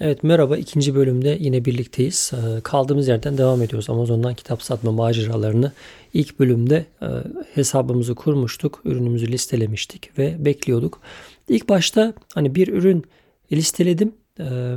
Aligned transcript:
Evet 0.00 0.24
merhaba 0.24 0.56
ikinci 0.56 0.94
bölümde 0.94 1.36
yine 1.40 1.64
birlikteyiz. 1.64 2.32
Ee, 2.34 2.60
kaldığımız 2.60 3.08
yerden 3.08 3.38
devam 3.38 3.62
ediyoruz. 3.62 3.90
Amazon'dan 3.90 4.34
kitap 4.34 4.62
satma 4.62 4.92
maceralarını 4.92 5.72
ilk 6.14 6.38
bölümde 6.38 6.86
e, 7.02 7.06
hesabımızı 7.54 8.14
kurmuştuk. 8.14 8.80
Ürünümüzü 8.84 9.32
listelemiştik 9.32 10.18
ve 10.18 10.44
bekliyorduk. 10.44 11.00
İlk 11.48 11.68
başta 11.68 12.14
hani 12.34 12.54
bir 12.54 12.68
ürün 12.68 13.04
listeledim. 13.52 14.14
Ee, 14.40 14.74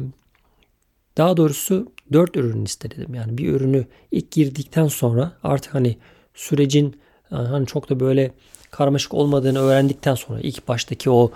daha 1.17 1.37
doğrusu 1.37 1.91
dört 2.13 2.37
ürün 2.37 2.65
listeledim. 2.65 3.13
Yani 3.13 3.37
bir 3.37 3.51
ürünü 3.51 3.85
ilk 4.11 4.31
girdikten 4.31 4.87
sonra 4.87 5.31
artık 5.43 5.75
hani 5.75 5.97
sürecin 6.33 6.99
e, 7.31 7.35
hani 7.35 7.67
çok 7.67 7.89
da 7.89 7.99
böyle 7.99 8.31
karmaşık 8.71 9.13
olmadığını 9.13 9.59
öğrendikten 9.59 10.15
sonra 10.15 10.39
ilk 10.39 10.67
baştaki 10.67 11.09
o 11.09 11.31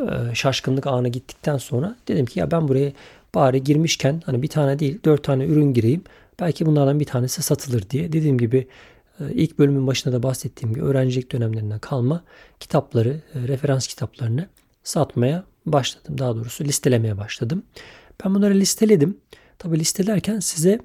e, 0.00 0.34
şaşkınlık 0.34 0.86
anı 0.86 1.08
gittikten 1.08 1.58
sonra 1.58 1.96
dedim 2.08 2.26
ki 2.26 2.40
ya 2.40 2.50
ben 2.50 2.68
buraya 2.68 2.92
bari 3.34 3.64
girmişken 3.64 4.22
hani 4.26 4.42
bir 4.42 4.48
tane 4.48 4.78
değil 4.78 4.98
dört 5.04 5.24
tane 5.24 5.44
ürün 5.44 5.74
gireyim. 5.74 6.04
Belki 6.40 6.66
bunlardan 6.66 7.00
bir 7.00 7.04
tanesi 7.04 7.42
satılır 7.42 7.90
diye. 7.90 8.12
Dediğim 8.12 8.38
gibi 8.38 8.68
e, 9.20 9.32
ilk 9.32 9.58
bölümün 9.58 9.86
başında 9.86 10.14
da 10.14 10.22
bahsettiğim 10.22 10.74
gibi 10.74 10.84
öğrencilik 10.84 11.32
dönemlerinden 11.32 11.78
kalma 11.78 12.24
kitapları, 12.60 13.20
e, 13.34 13.48
referans 13.48 13.86
kitaplarını 13.86 14.48
satmaya 14.84 15.44
başladım. 15.66 16.18
Daha 16.18 16.36
doğrusu 16.36 16.64
listelemeye 16.64 17.18
başladım. 17.18 17.62
Ben 18.24 18.34
bunları 18.34 18.54
listeledim. 18.54 19.18
Tabi 19.58 19.78
listelerken 19.78 20.40
size 20.40 20.80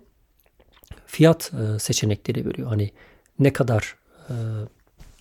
fiyat 1.05 1.51
seçenekleri 1.79 2.45
veriyor. 2.45 2.67
Hani 2.67 2.91
ne 3.39 3.53
kadar 3.53 3.95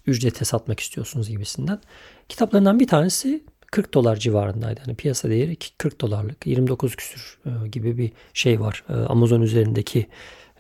ücrete 0.07 0.45
satmak 0.45 0.81
istiyorsunuz 0.81 1.29
gibisinden. 1.29 1.81
Kitaplarından 2.29 2.81
bir 2.81 2.87
tanesi 2.87 3.45
40 3.73 3.95
dolar 3.95 4.17
civarındaydı. 4.17 4.81
Yani 4.87 4.97
piyasa 4.97 5.31
değeri 5.31 5.57
40 5.79 6.01
dolarlık 6.01 6.47
29 6.47 6.97
küsür 6.97 7.39
e, 7.47 7.69
gibi 7.69 7.99
bir 7.99 8.13
şey 8.35 8.61
var. 8.61 8.85
E, 8.89 8.93
Amazon 8.93 9.43
üzerindeki 9.43 10.07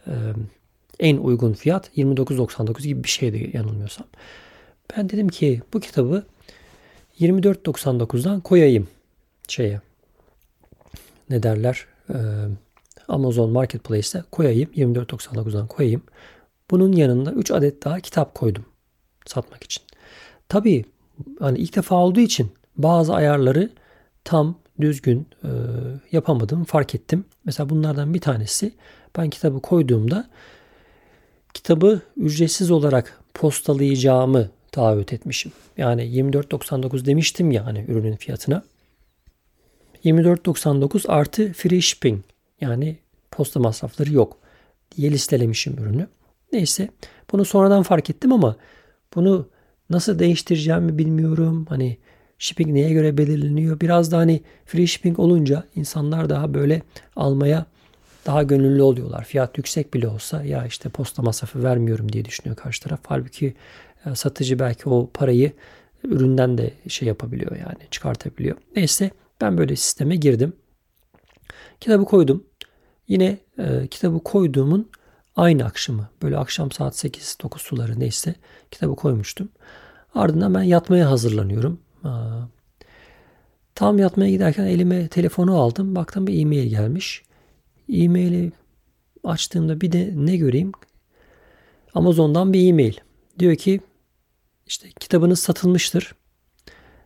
e, 0.06 0.12
en 1.00 1.16
uygun 1.16 1.52
fiyat 1.52 1.98
29.99 1.98 2.82
gibi 2.82 3.04
bir 3.04 3.08
şeydi 3.08 3.50
yanılmıyorsam. 3.52 4.06
Ben 4.96 5.08
dedim 5.08 5.28
ki 5.28 5.62
bu 5.72 5.80
kitabı 5.80 6.24
24.99'dan 7.20 8.40
koyayım 8.40 8.88
şeye. 9.48 9.80
Ne 11.30 11.42
derler? 11.42 11.86
Amazon 13.08 13.50
Marketplace'e 13.50 14.22
koyayım. 14.32 14.70
24.99'dan 14.76 15.66
koyayım. 15.66 16.02
Bunun 16.70 16.92
yanında 16.92 17.32
3 17.32 17.50
adet 17.50 17.84
daha 17.84 18.00
kitap 18.00 18.34
koydum 18.34 18.64
satmak 19.26 19.64
için. 19.64 19.82
Tabii 20.48 20.84
hani 21.38 21.58
ilk 21.58 21.76
defa 21.76 21.96
olduğu 21.96 22.20
için 22.20 22.52
bazı 22.76 23.14
ayarları 23.14 23.70
tam 24.24 24.58
düzgün 24.80 25.26
e, 25.44 25.48
yapamadım 26.12 26.64
fark 26.64 26.94
ettim. 26.94 27.24
Mesela 27.44 27.70
bunlardan 27.70 28.14
bir 28.14 28.20
tanesi 28.20 28.72
ben 29.16 29.30
kitabı 29.30 29.60
koyduğumda 29.60 30.28
kitabı 31.54 32.00
ücretsiz 32.16 32.70
olarak 32.70 33.20
postalayacağımı 33.34 34.50
taahhüt 34.72 35.12
etmişim. 35.12 35.52
Yani 35.76 36.02
24.99 36.02 37.06
demiştim 37.06 37.50
ya 37.50 37.66
hani 37.66 37.84
ürünün 37.88 38.16
fiyatına. 38.16 38.62
24.99 40.04 41.08
artı 41.08 41.52
free 41.52 41.80
shipping 41.80 42.22
yani 42.60 42.96
posta 43.30 43.60
masrafları 43.60 44.12
yok 44.12 44.36
diye 44.96 45.10
listelemişim 45.10 45.78
ürünü. 45.78 46.08
Neyse 46.52 46.88
bunu 47.32 47.44
sonradan 47.44 47.82
fark 47.82 48.10
ettim 48.10 48.32
ama 48.32 48.56
bunu 49.14 49.48
nasıl 49.90 50.18
değiştireceğimi 50.18 50.98
bilmiyorum. 50.98 51.66
Hani 51.68 51.98
shipping 52.42 52.70
neye 52.70 52.92
göre 52.92 53.18
belirleniyor? 53.18 53.80
Biraz 53.80 54.12
da 54.12 54.18
hani 54.18 54.42
free 54.66 54.86
shipping 54.86 55.18
olunca 55.18 55.64
insanlar 55.74 56.28
daha 56.28 56.54
böyle 56.54 56.82
almaya 57.16 57.66
daha 58.26 58.42
gönüllü 58.42 58.82
oluyorlar. 58.82 59.24
Fiyat 59.24 59.58
yüksek 59.58 59.94
bile 59.94 60.08
olsa 60.08 60.44
ya 60.44 60.66
işte 60.66 60.88
posta 60.88 61.22
masrafı 61.22 61.62
vermiyorum 61.62 62.12
diye 62.12 62.24
düşünüyor 62.24 62.56
karşı 62.56 62.82
taraf. 62.82 63.00
Halbuki 63.06 63.54
e, 64.06 64.14
satıcı 64.14 64.58
belki 64.58 64.88
o 64.88 65.10
parayı 65.14 65.52
üründen 66.04 66.58
de 66.58 66.70
şey 66.88 67.08
yapabiliyor 67.08 67.56
yani 67.56 67.88
çıkartabiliyor. 67.90 68.56
Neyse 68.76 69.10
ben 69.40 69.58
böyle 69.58 69.76
sisteme 69.76 70.16
girdim. 70.16 70.52
Kitabı 71.80 72.04
koydum. 72.04 72.44
Yine 73.08 73.38
e, 73.58 73.86
kitabı 73.86 74.22
koyduğumun 74.22 74.90
aynı 75.36 75.64
akşamı 75.64 76.08
böyle 76.22 76.36
akşam 76.36 76.70
saat 76.70 77.04
8-9 77.04 77.58
suları 77.58 78.00
neyse 78.00 78.34
kitabı 78.70 78.96
koymuştum. 78.96 79.48
Ardından 80.14 80.54
ben 80.54 80.62
yatmaya 80.62 81.10
hazırlanıyorum. 81.10 81.80
Tam 83.74 83.98
yatmaya 83.98 84.30
giderken 84.30 84.64
elime 84.64 85.08
telefonu 85.08 85.60
aldım. 85.60 85.94
Baktım 85.94 86.26
bir 86.26 86.40
e-mail 86.40 86.66
gelmiş. 86.66 87.22
E-maili 87.92 88.52
açtığımda 89.24 89.80
bir 89.80 89.92
de 89.92 90.12
ne 90.14 90.36
göreyim? 90.36 90.72
Amazon'dan 91.94 92.52
bir 92.52 92.68
e-mail. 92.68 92.94
Diyor 93.38 93.56
ki 93.56 93.80
işte 94.66 94.88
kitabınız 95.00 95.38
satılmıştır. 95.38 96.14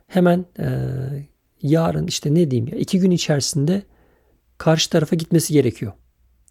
Hemen 0.07 0.45
e, 0.59 0.67
yarın 1.61 2.07
işte 2.07 2.33
ne 2.33 2.51
diyeyim 2.51 2.73
ya 2.73 2.77
iki 2.77 2.99
gün 2.99 3.11
içerisinde 3.11 3.83
karşı 4.57 4.89
tarafa 4.89 5.15
gitmesi 5.15 5.53
gerekiyor. 5.53 5.93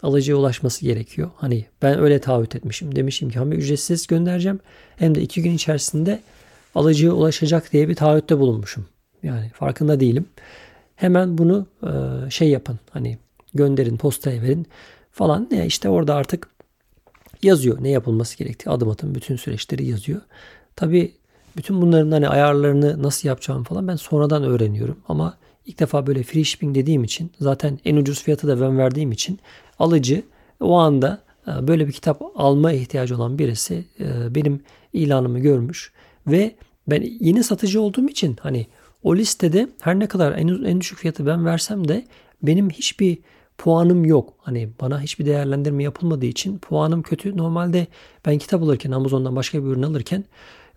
Alıcıya 0.03 0.37
ulaşması 0.37 0.85
gerekiyor. 0.85 1.31
Hani 1.37 1.67
ben 1.83 1.99
öyle 1.99 2.21
taahhüt 2.21 2.57
etmişim. 2.57 2.97
Demişim 2.97 3.31
ki 3.31 3.41
hem 3.41 3.53
ücretsiz 3.53 4.07
göndereceğim 4.07 4.61
hem 4.97 5.15
de 5.15 5.23
iki 5.23 5.43
gün 5.43 5.53
içerisinde 5.53 6.21
alıcıya 6.77 7.13
ulaşacak 7.13 7.73
diye 7.73 7.89
bir 7.89 7.95
taahhütte 7.95 8.39
bulunmuşum. 8.39 8.87
Yani 9.23 9.51
farkında 9.55 10.01
değilim. 10.01 10.27
Hemen 10.97 11.39
bunu 11.39 11.67
e, 11.83 11.91
şey 12.31 12.49
yapın. 12.49 12.79
Hani 12.91 13.19
gönderin, 13.55 13.97
postaya 13.97 14.43
verin 14.43 14.67
falan. 15.13 15.49
Ne 15.51 15.67
işte 15.67 15.89
orada 15.89 16.15
artık 16.15 16.49
yazıyor 17.43 17.79
ne 17.81 17.89
yapılması 17.89 18.39
gerektiği. 18.39 18.71
Adım 18.71 18.89
adım 18.89 19.15
bütün 19.15 19.37
süreçleri 19.37 19.87
yazıyor. 19.87 20.21
Tabii 20.77 21.13
bütün 21.57 21.83
bunların 21.83 22.11
hani 22.11 22.29
ayarlarını 22.29 23.03
nasıl 23.03 23.29
yapacağım 23.29 23.65
falan 23.65 23.89
ben 23.89 23.97
sonradan 23.97 24.45
öğreniyorum. 24.45 24.97
Ama 25.09 25.37
ilk 25.67 25.81
defa 25.81 26.07
böyle 26.07 26.23
free 26.23 26.45
shipping 26.45 26.75
dediğim 26.75 27.05
için 27.05 27.31
zaten 27.41 27.79
en 27.85 27.97
ucuz 27.97 28.23
fiyatı 28.23 28.49
da 28.49 28.61
ben 28.61 28.79
verdiğim 28.79 29.13
için 29.13 29.39
alıcı 29.79 30.23
o 30.61 30.75
anda 30.79 31.19
e, 31.49 31.69
böyle 31.69 31.87
bir 31.87 31.93
kitap 31.93 32.23
alma 32.35 32.73
ihtiyacı 32.73 33.17
olan 33.17 33.39
birisi 33.39 33.85
e, 34.01 34.35
benim 34.35 34.61
ilanımı 34.93 35.39
görmüş 35.39 35.93
ve 36.27 36.55
ben 36.89 37.03
yeni 37.21 37.45
satıcı 37.45 37.81
olduğum 37.81 38.09
için 38.09 38.37
hani 38.41 38.67
o 39.03 39.17
listede 39.17 39.69
her 39.81 39.99
ne 39.99 40.07
kadar 40.07 40.33
en, 40.33 40.49
en 40.49 40.81
düşük 40.81 40.99
fiyatı 40.99 41.27
ben 41.27 41.47
versem 41.47 41.89
de 41.89 42.05
benim 42.43 42.71
hiçbir 42.71 43.19
puanım 43.59 44.05
yok. 44.05 44.35
Hani 44.39 44.69
bana 44.81 45.01
hiçbir 45.01 45.27
değerlendirme 45.27 45.83
yapılmadığı 45.83 46.27
için 46.27 46.59
puanım 46.59 47.03
kötü. 47.03 47.37
Normalde 47.37 47.87
ben 48.27 48.39
kitap 48.39 48.63
alırken 48.63 48.91
Amazon'dan 48.91 49.37
başka 49.37 49.65
bir 49.65 49.69
ürün 49.69 49.83
alırken 49.83 50.25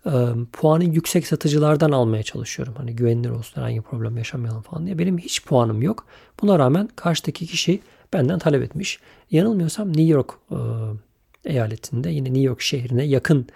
e, 0.06 0.12
puanı 0.52 0.84
yüksek 0.84 1.26
satıcılardan 1.26 1.90
almaya 1.90 2.22
çalışıyorum. 2.22 2.74
Hani 2.76 2.96
güvenilir 2.96 3.30
olsun 3.30 3.60
herhangi 3.60 3.80
problem 3.80 4.16
yaşamayalım 4.16 4.62
falan 4.62 4.86
diye. 4.86 4.98
Benim 4.98 5.18
hiç 5.18 5.44
puanım 5.44 5.82
yok. 5.82 6.06
Buna 6.42 6.58
rağmen 6.58 6.88
karşıdaki 6.96 7.46
kişi 7.46 7.80
benden 8.12 8.38
talep 8.38 8.62
etmiş. 8.62 8.98
Yanılmıyorsam 9.30 9.88
New 9.88 10.02
York 10.02 10.30
e, 10.50 10.58
eyaletinde 11.44 12.10
yine 12.10 12.28
New 12.28 12.42
York 12.42 12.60
şehrine 12.60 13.04
yakın 13.04 13.46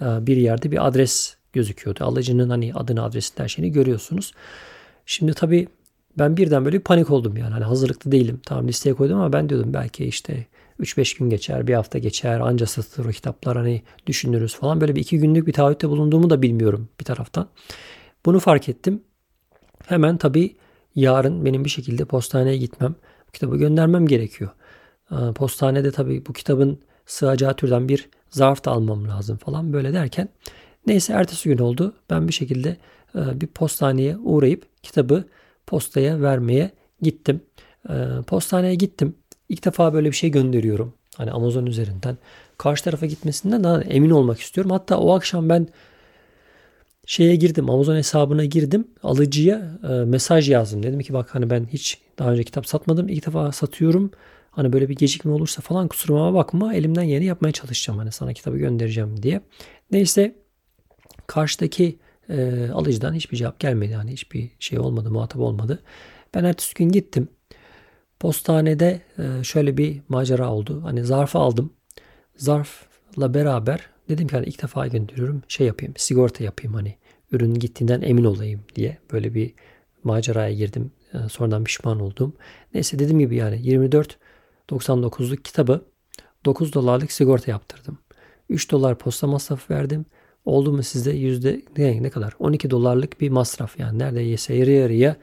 e, 0.00 0.26
bir 0.26 0.36
yerde 0.36 0.70
bir 0.70 0.86
adres 0.86 1.37
gözüküyordu. 1.52 2.04
Alıcının 2.04 2.50
hani 2.50 2.74
adını 2.74 3.02
adresini 3.02 3.42
her 3.42 3.48
şeyini 3.48 3.72
görüyorsunuz. 3.72 4.32
Şimdi 5.06 5.34
tabii 5.34 5.68
ben 6.18 6.36
birden 6.36 6.64
böyle 6.64 6.78
panik 6.78 7.10
oldum 7.10 7.36
yani. 7.36 7.52
Hani 7.52 7.64
hazırlıklı 7.64 8.12
değilim. 8.12 8.40
Tamam 8.46 8.68
listeye 8.68 8.94
koydum 8.94 9.18
ama 9.18 9.32
ben 9.32 9.48
diyordum 9.48 9.74
belki 9.74 10.04
işte 10.04 10.46
3-5 10.80 11.18
gün 11.18 11.30
geçer, 11.30 11.66
bir 11.66 11.74
hafta 11.74 11.98
geçer, 11.98 12.40
anca 12.40 12.66
satılır 12.66 13.08
o 13.08 13.10
kitaplar 13.10 13.56
hani 13.56 13.82
düşünürüz 14.06 14.54
falan. 14.54 14.80
Böyle 14.80 14.94
bir 14.96 15.00
iki 15.00 15.18
günlük 15.18 15.46
bir 15.46 15.52
taahhütte 15.52 15.88
bulunduğumu 15.88 16.30
da 16.30 16.42
bilmiyorum 16.42 16.88
bir 17.00 17.04
taraftan. 17.04 17.48
Bunu 18.26 18.40
fark 18.40 18.68
ettim. 18.68 19.02
Hemen 19.86 20.16
tabii 20.16 20.56
yarın 20.94 21.44
benim 21.44 21.64
bir 21.64 21.70
şekilde 21.70 22.04
postaneye 22.04 22.56
gitmem, 22.56 22.94
kitabı 23.32 23.56
göndermem 23.56 24.06
gerekiyor. 24.06 24.50
Postanede 25.34 25.90
tabii 25.90 26.26
bu 26.26 26.32
kitabın 26.32 26.78
sığacağı 27.06 27.56
türden 27.56 27.88
bir 27.88 28.08
zarf 28.30 28.64
da 28.64 28.70
almam 28.70 29.08
lazım 29.08 29.36
falan 29.36 29.72
böyle 29.72 29.92
derken 29.92 30.28
Neyse 30.86 31.12
ertesi 31.12 31.48
gün 31.48 31.58
oldu. 31.58 31.94
Ben 32.10 32.28
bir 32.28 32.32
şekilde 32.32 32.76
e, 33.14 33.40
bir 33.40 33.46
postaneye 33.46 34.16
uğrayıp 34.16 34.66
kitabı 34.82 35.24
postaya 35.66 36.20
vermeye 36.22 36.70
gittim. 37.02 37.40
E, 37.88 37.94
postaneye 38.26 38.74
gittim. 38.74 39.14
İlk 39.48 39.64
defa 39.64 39.92
böyle 39.92 40.08
bir 40.10 40.16
şey 40.16 40.30
gönderiyorum. 40.30 40.94
Hani 41.16 41.30
Amazon 41.30 41.66
üzerinden. 41.66 42.18
Karşı 42.58 42.84
tarafa 42.84 43.06
gitmesinden 43.06 43.64
daha 43.64 43.82
emin 43.82 44.10
olmak 44.10 44.40
istiyorum. 44.40 44.70
Hatta 44.70 44.98
o 44.98 45.14
akşam 45.14 45.48
ben 45.48 45.68
şeye 47.06 47.36
girdim. 47.36 47.70
Amazon 47.70 47.96
hesabına 47.96 48.44
girdim. 48.44 48.88
Alıcıya 49.02 49.78
e, 49.88 49.88
mesaj 49.88 50.50
yazdım. 50.50 50.82
Dedim 50.82 51.00
ki 51.00 51.12
bak 51.12 51.34
hani 51.34 51.50
ben 51.50 51.66
hiç 51.72 51.98
daha 52.18 52.32
önce 52.32 52.44
kitap 52.44 52.66
satmadım. 52.66 53.08
İlk 53.08 53.26
defa 53.26 53.52
satıyorum. 53.52 54.10
Hani 54.50 54.72
böyle 54.72 54.88
bir 54.88 54.96
gecikme 54.96 55.32
olursa 55.32 55.62
falan 55.62 55.88
kusuruma 55.88 56.34
bakma. 56.34 56.74
Elimden 56.74 57.02
yeni 57.02 57.24
yapmaya 57.24 57.52
çalışacağım. 57.52 57.98
Hani 57.98 58.12
sana 58.12 58.32
kitabı 58.32 58.58
göndereceğim 58.58 59.22
diye. 59.22 59.40
Neyse 59.90 60.34
karşıdaki 61.28 61.98
e, 62.28 62.68
alıcıdan 62.74 63.14
hiçbir 63.14 63.36
cevap 63.36 63.60
gelmedi. 63.60 63.92
Yani 63.92 64.12
hiçbir 64.12 64.50
şey 64.58 64.78
olmadı, 64.78 65.10
muhatap 65.10 65.40
olmadı. 65.40 65.82
Ben 66.34 66.44
ertesi 66.44 66.74
gün 66.74 66.88
gittim. 66.88 67.28
Postanede 68.20 69.00
e, 69.18 69.44
şöyle 69.44 69.76
bir 69.76 70.00
macera 70.08 70.52
oldu. 70.52 70.82
Hani 70.84 71.04
zarfı 71.04 71.38
aldım. 71.38 71.72
Zarfla 72.36 73.34
beraber 73.34 73.80
dedim 74.08 74.28
ki 74.28 74.36
hani 74.36 74.46
ilk 74.46 74.62
defa 74.62 74.86
gönderiyorum 74.86 75.42
şey 75.48 75.66
yapayım 75.66 75.94
sigorta 75.96 76.44
yapayım 76.44 76.74
hani 76.74 76.96
ürün 77.32 77.54
gittiğinden 77.54 78.02
emin 78.02 78.24
olayım 78.24 78.60
diye 78.74 78.98
böyle 79.12 79.34
bir 79.34 79.54
maceraya 80.04 80.52
girdim. 80.52 80.92
E, 81.14 81.28
sonradan 81.28 81.64
pişman 81.64 82.00
oldum. 82.00 82.36
Neyse 82.74 82.98
dediğim 82.98 83.18
gibi 83.18 83.36
yani 83.36 83.56
24.99'luk 83.56 85.42
kitabı 85.42 85.84
9 86.44 86.72
dolarlık 86.72 87.12
sigorta 87.12 87.50
yaptırdım. 87.50 87.98
3 88.48 88.70
dolar 88.70 88.98
posta 88.98 89.26
masrafı 89.26 89.74
verdim. 89.74 90.06
Oldu 90.48 90.72
mu 90.72 90.82
sizde 90.82 91.10
yüzde 91.10 91.62
ne, 91.76 92.02
ne 92.02 92.10
kadar? 92.10 92.32
12 92.38 92.70
dolarlık 92.70 93.20
bir 93.20 93.30
masraf 93.30 93.78
yani 93.78 93.98
neredeyse 93.98 94.54
yarı 94.54 94.70
yarıya 94.70 95.16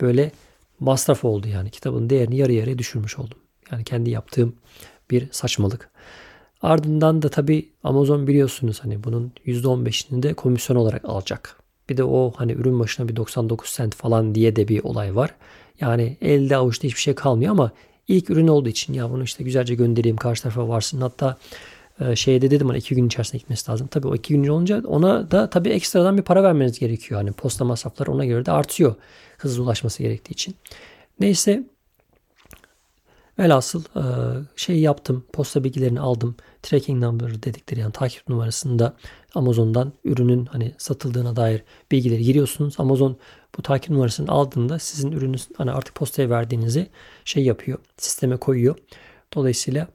böyle 0.00 0.32
masraf 0.80 1.24
oldu 1.24 1.48
yani. 1.48 1.70
Kitabın 1.70 2.10
değerini 2.10 2.36
yarı 2.36 2.52
yarıya 2.52 2.78
düşürmüş 2.78 3.18
oldum. 3.18 3.38
Yani 3.72 3.84
kendi 3.84 4.10
yaptığım 4.10 4.54
bir 5.10 5.28
saçmalık. 5.30 5.90
Ardından 6.62 7.22
da 7.22 7.28
tabi 7.28 7.68
Amazon 7.84 8.26
biliyorsunuz 8.26 8.80
hani 8.82 9.04
bunun 9.04 9.32
%15'ini 9.46 10.22
de 10.22 10.34
komisyon 10.34 10.76
olarak 10.76 11.04
alacak. 11.04 11.56
Bir 11.88 11.96
de 11.96 12.04
o 12.04 12.32
hani 12.36 12.52
ürün 12.52 12.80
başına 12.80 13.08
bir 13.08 13.16
99 13.16 13.70
sent 13.70 13.94
falan 13.94 14.34
diye 14.34 14.56
de 14.56 14.68
bir 14.68 14.84
olay 14.84 15.16
var. 15.16 15.34
Yani 15.80 16.16
elde 16.20 16.56
avuçta 16.56 16.88
hiçbir 16.88 17.00
şey 17.00 17.14
kalmıyor 17.14 17.52
ama 17.52 17.70
ilk 18.08 18.30
ürün 18.30 18.48
olduğu 18.48 18.68
için 18.68 18.92
ya 18.92 19.10
bunu 19.10 19.22
işte 19.22 19.44
güzelce 19.44 19.74
göndereyim 19.74 20.16
karşı 20.16 20.42
tarafa 20.42 20.68
varsın. 20.68 21.00
Hatta 21.00 21.36
şeyde 22.14 22.50
dedim 22.50 22.68
hani 22.68 22.78
iki 22.78 22.94
gün 22.94 23.06
içerisinde 23.06 23.38
gitmesi 23.38 23.70
lazım. 23.70 23.86
Tabii 23.86 24.08
o 24.08 24.14
iki 24.14 24.34
gün 24.34 24.48
olunca 24.48 24.82
ona 24.86 25.30
da 25.30 25.50
tabii 25.50 25.68
ekstradan 25.68 26.18
bir 26.18 26.22
para 26.22 26.42
vermeniz 26.42 26.78
gerekiyor. 26.78 27.20
Hani 27.20 27.32
posta 27.32 27.64
masrafları 27.64 28.12
ona 28.12 28.24
göre 28.24 28.46
de 28.46 28.52
artıyor 28.52 28.94
hızlı 29.38 29.62
ulaşması 29.62 30.02
gerektiği 30.02 30.32
için. 30.32 30.56
Neyse 31.20 31.64
velhasıl 33.38 33.82
e, 33.96 34.02
şey 34.56 34.80
yaptım. 34.80 35.24
Posta 35.32 35.64
bilgilerini 35.64 36.00
aldım. 36.00 36.36
Tracking 36.62 37.02
number 37.04 37.42
dedikleri 37.42 37.80
yani 37.80 37.92
takip 37.92 38.28
numarasında 38.28 38.96
Amazon'dan 39.34 39.92
ürünün 40.04 40.46
hani 40.46 40.74
satıldığına 40.78 41.36
dair 41.36 41.62
bilgileri 41.90 42.24
giriyorsunuz. 42.24 42.74
Amazon 42.78 43.16
bu 43.58 43.62
takip 43.62 43.90
numarasını 43.90 44.30
aldığında 44.30 44.78
sizin 44.78 45.12
ürününüz 45.12 45.48
hani 45.56 45.70
artık 45.70 45.94
postaya 45.94 46.30
verdiğinizi 46.30 46.88
şey 47.24 47.44
yapıyor. 47.44 47.78
Sisteme 47.96 48.36
koyuyor. 48.36 48.76
Dolayısıyla 49.34 49.88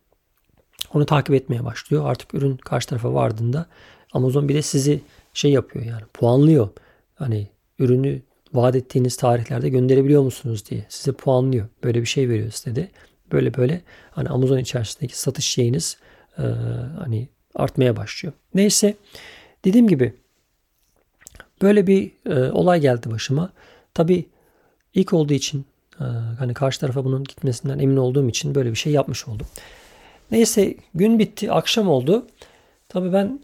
onu 0.94 1.06
takip 1.06 1.36
etmeye 1.36 1.66
başlıyor. 1.66 2.10
Artık 2.10 2.34
ürün 2.34 2.58
karşı 2.58 2.88
tarafa 2.88 3.14
vardığında 3.14 3.66
Amazon 4.14 4.50
bile 4.50 4.62
sizi 4.62 5.02
şey 5.34 5.52
yapıyor 5.52 5.86
yani 5.86 6.04
puanlıyor. 6.14 6.70
Hani 7.16 7.48
ürünü 7.80 8.22
vaat 8.54 8.76
ettiğiniz 8.76 9.18
tarihlerde 9.18 9.70
gönderebiliyor 9.70 10.22
musunuz 10.22 10.64
diye 10.70 10.86
size 10.90 11.12
puanlıyor. 11.12 11.68
Böyle 11.84 12.02
bir 12.02 12.06
şey 12.06 12.30
veriyor 12.30 12.52
size 12.52 12.90
Böyle 13.32 13.54
böyle 13.54 13.82
hani 14.12 14.30
Amazon 14.30 14.58
içerisindeki 14.58 15.20
satış 15.20 15.46
şeyiniz 15.46 15.98
e, 16.38 16.42
hani 17.00 17.30
artmaya 17.56 17.98
başlıyor. 17.98 18.34
Neyse 18.54 18.96
dediğim 19.66 19.88
gibi 19.88 20.14
böyle 21.62 21.88
bir 21.88 22.12
e, 22.26 22.52
olay 22.52 22.82
geldi 22.82 23.12
başıma. 23.12 23.54
Tabi 23.94 24.26
ilk 24.94 25.14
olduğu 25.14 25.34
için 25.34 25.66
e, 26.00 26.04
hani 26.40 26.54
karşı 26.54 26.80
tarafa 26.80 27.06
bunun 27.06 27.24
gitmesinden 27.24 27.80
emin 27.80 27.98
olduğum 27.98 28.30
için 28.30 28.56
böyle 28.56 28.70
bir 28.70 28.76
şey 28.76 28.94
yapmış 28.94 29.28
oldum. 29.28 29.48
Neyse 30.32 30.76
gün 30.96 31.20
bitti 31.20 31.52
akşam 31.52 31.90
oldu. 31.90 32.28
Tabi 32.90 33.14
ben 33.14 33.40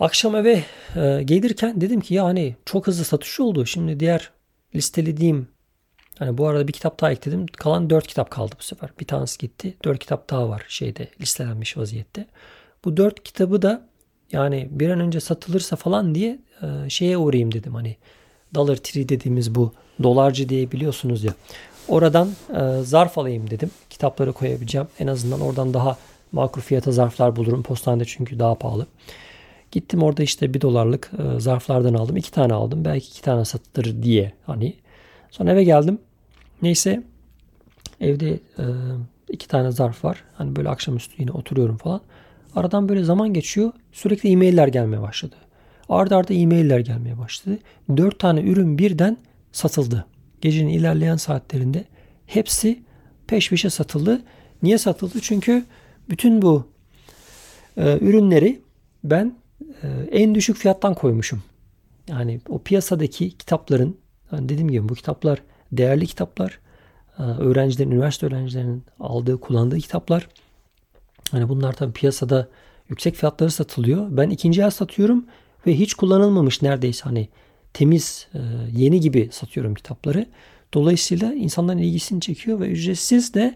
akşam 0.00 0.36
eve 0.36 0.64
e, 0.96 1.22
gelirken 1.22 1.80
dedim 1.80 2.00
ki 2.00 2.14
ya 2.14 2.24
hani 2.24 2.56
çok 2.64 2.86
hızlı 2.86 3.04
satış 3.04 3.40
oldu. 3.40 3.66
Şimdi 3.66 4.00
diğer 4.00 4.30
listelediğim 4.74 5.48
hani 6.18 6.38
bu 6.38 6.46
arada 6.46 6.68
bir 6.68 6.72
kitap 6.72 7.00
daha 7.00 7.12
ekledim. 7.12 7.46
Kalan 7.46 7.90
dört 7.90 8.06
kitap 8.06 8.30
kaldı 8.30 8.54
bu 8.58 8.62
sefer. 8.62 8.90
Bir 9.00 9.06
tanesi 9.06 9.38
gitti. 9.38 9.74
Dört 9.84 9.98
kitap 9.98 10.30
daha 10.30 10.48
var 10.48 10.64
şeyde 10.68 11.08
listelenmiş 11.20 11.76
vaziyette. 11.76 12.26
Bu 12.84 12.96
dört 12.96 13.22
kitabı 13.22 13.62
da 13.62 13.88
yani 14.32 14.68
bir 14.70 14.90
an 14.90 15.00
önce 15.00 15.20
satılırsa 15.20 15.76
falan 15.76 16.14
diye 16.14 16.38
e, 16.62 16.90
şeye 16.90 17.18
uğrayayım 17.18 17.52
dedim. 17.52 17.74
Hani 17.74 17.96
Dollar 18.54 18.76
Tree 18.76 19.08
dediğimiz 19.08 19.54
bu 19.54 19.72
dolarcı 20.02 20.48
diye 20.48 20.72
biliyorsunuz 20.72 21.24
ya. 21.24 21.34
Oradan 21.88 22.28
e, 22.28 22.82
zarf 22.82 23.18
alayım 23.18 23.50
dedim. 23.50 23.70
Kitapları 23.90 24.32
koyabileceğim. 24.32 24.86
En 24.98 25.06
azından 25.06 25.40
oradan 25.40 25.74
daha 25.74 25.96
makul 26.32 26.60
fiyata 26.60 26.92
zarflar 26.92 27.36
bulurum. 27.36 27.62
Postanede 27.62 28.04
çünkü 28.04 28.38
daha 28.38 28.54
pahalı. 28.54 28.86
Gittim 29.72 30.02
orada 30.02 30.22
işte 30.22 30.54
bir 30.54 30.60
dolarlık 30.60 31.10
e, 31.18 31.40
zarflardan 31.40 31.94
aldım. 31.94 32.16
iki 32.16 32.32
tane 32.32 32.54
aldım. 32.54 32.84
Belki 32.84 33.08
iki 33.08 33.22
tane 33.22 33.44
satılır 33.44 34.02
diye 34.02 34.32
hani. 34.46 34.74
Sonra 35.30 35.52
eve 35.52 35.64
geldim. 35.64 35.98
Neyse 36.62 37.02
evde 38.00 38.30
e, 38.32 38.64
iki 39.28 39.48
tane 39.48 39.70
zarf 39.70 40.04
var. 40.04 40.24
Hani 40.34 40.56
böyle 40.56 40.68
akşamüstü 40.68 41.14
yine 41.18 41.30
oturuyorum 41.30 41.76
falan. 41.76 42.00
Aradan 42.56 42.88
böyle 42.88 43.04
zaman 43.04 43.34
geçiyor. 43.34 43.72
Sürekli 43.92 44.30
e-mailler 44.30 44.68
gelmeye 44.68 45.02
başladı. 45.02 45.34
Arda 45.88 46.16
arda 46.16 46.34
e-mailler 46.34 46.78
gelmeye 46.78 47.18
başladı. 47.18 47.58
Dört 47.96 48.18
tane 48.18 48.40
ürün 48.40 48.78
birden 48.78 49.16
satıldı. 49.52 50.06
Gecenin 50.40 50.68
ilerleyen 50.68 51.16
saatlerinde 51.16 51.84
hepsi 52.26 52.82
peş 53.26 53.50
peşe 53.50 53.70
satıldı. 53.70 54.22
Niye 54.62 54.78
satıldı? 54.78 55.20
Çünkü 55.22 55.64
bütün 56.08 56.42
bu 56.42 56.66
e, 57.76 57.98
ürünleri 58.00 58.60
ben 59.04 59.36
e, 59.82 59.88
en 60.12 60.34
düşük 60.34 60.56
fiyattan 60.56 60.94
koymuşum. 60.94 61.42
Yani 62.08 62.40
o 62.48 62.58
piyasadaki 62.58 63.30
kitapların 63.30 63.96
yani 64.32 64.48
dediğim 64.48 64.70
gibi 64.70 64.88
bu 64.88 64.94
kitaplar 64.94 65.42
değerli 65.72 66.06
kitaplar. 66.06 66.58
E, 67.18 67.22
öğrencilerin, 67.22 67.90
üniversite 67.90 68.26
öğrencilerinin 68.26 68.84
aldığı, 69.00 69.40
kullandığı 69.40 69.78
kitaplar. 69.78 70.28
Hani 71.30 71.48
bunlar 71.48 71.72
tabii 71.72 71.92
piyasada 71.92 72.48
yüksek 72.88 73.14
fiyatları 73.14 73.50
satılıyor. 73.50 74.06
Ben 74.10 74.30
ikinci 74.30 74.62
el 74.62 74.70
satıyorum 74.70 75.26
ve 75.66 75.78
hiç 75.78 75.94
kullanılmamış 75.94 76.62
neredeyse 76.62 77.04
hani 77.04 77.28
temiz, 77.74 78.28
e, 78.34 78.38
yeni 78.76 79.00
gibi 79.00 79.28
satıyorum 79.32 79.74
kitapları. 79.74 80.26
Dolayısıyla 80.74 81.34
insanların 81.34 81.78
ilgisini 81.78 82.20
çekiyor 82.20 82.60
ve 82.60 82.68
ücretsiz 82.68 83.34
de 83.34 83.54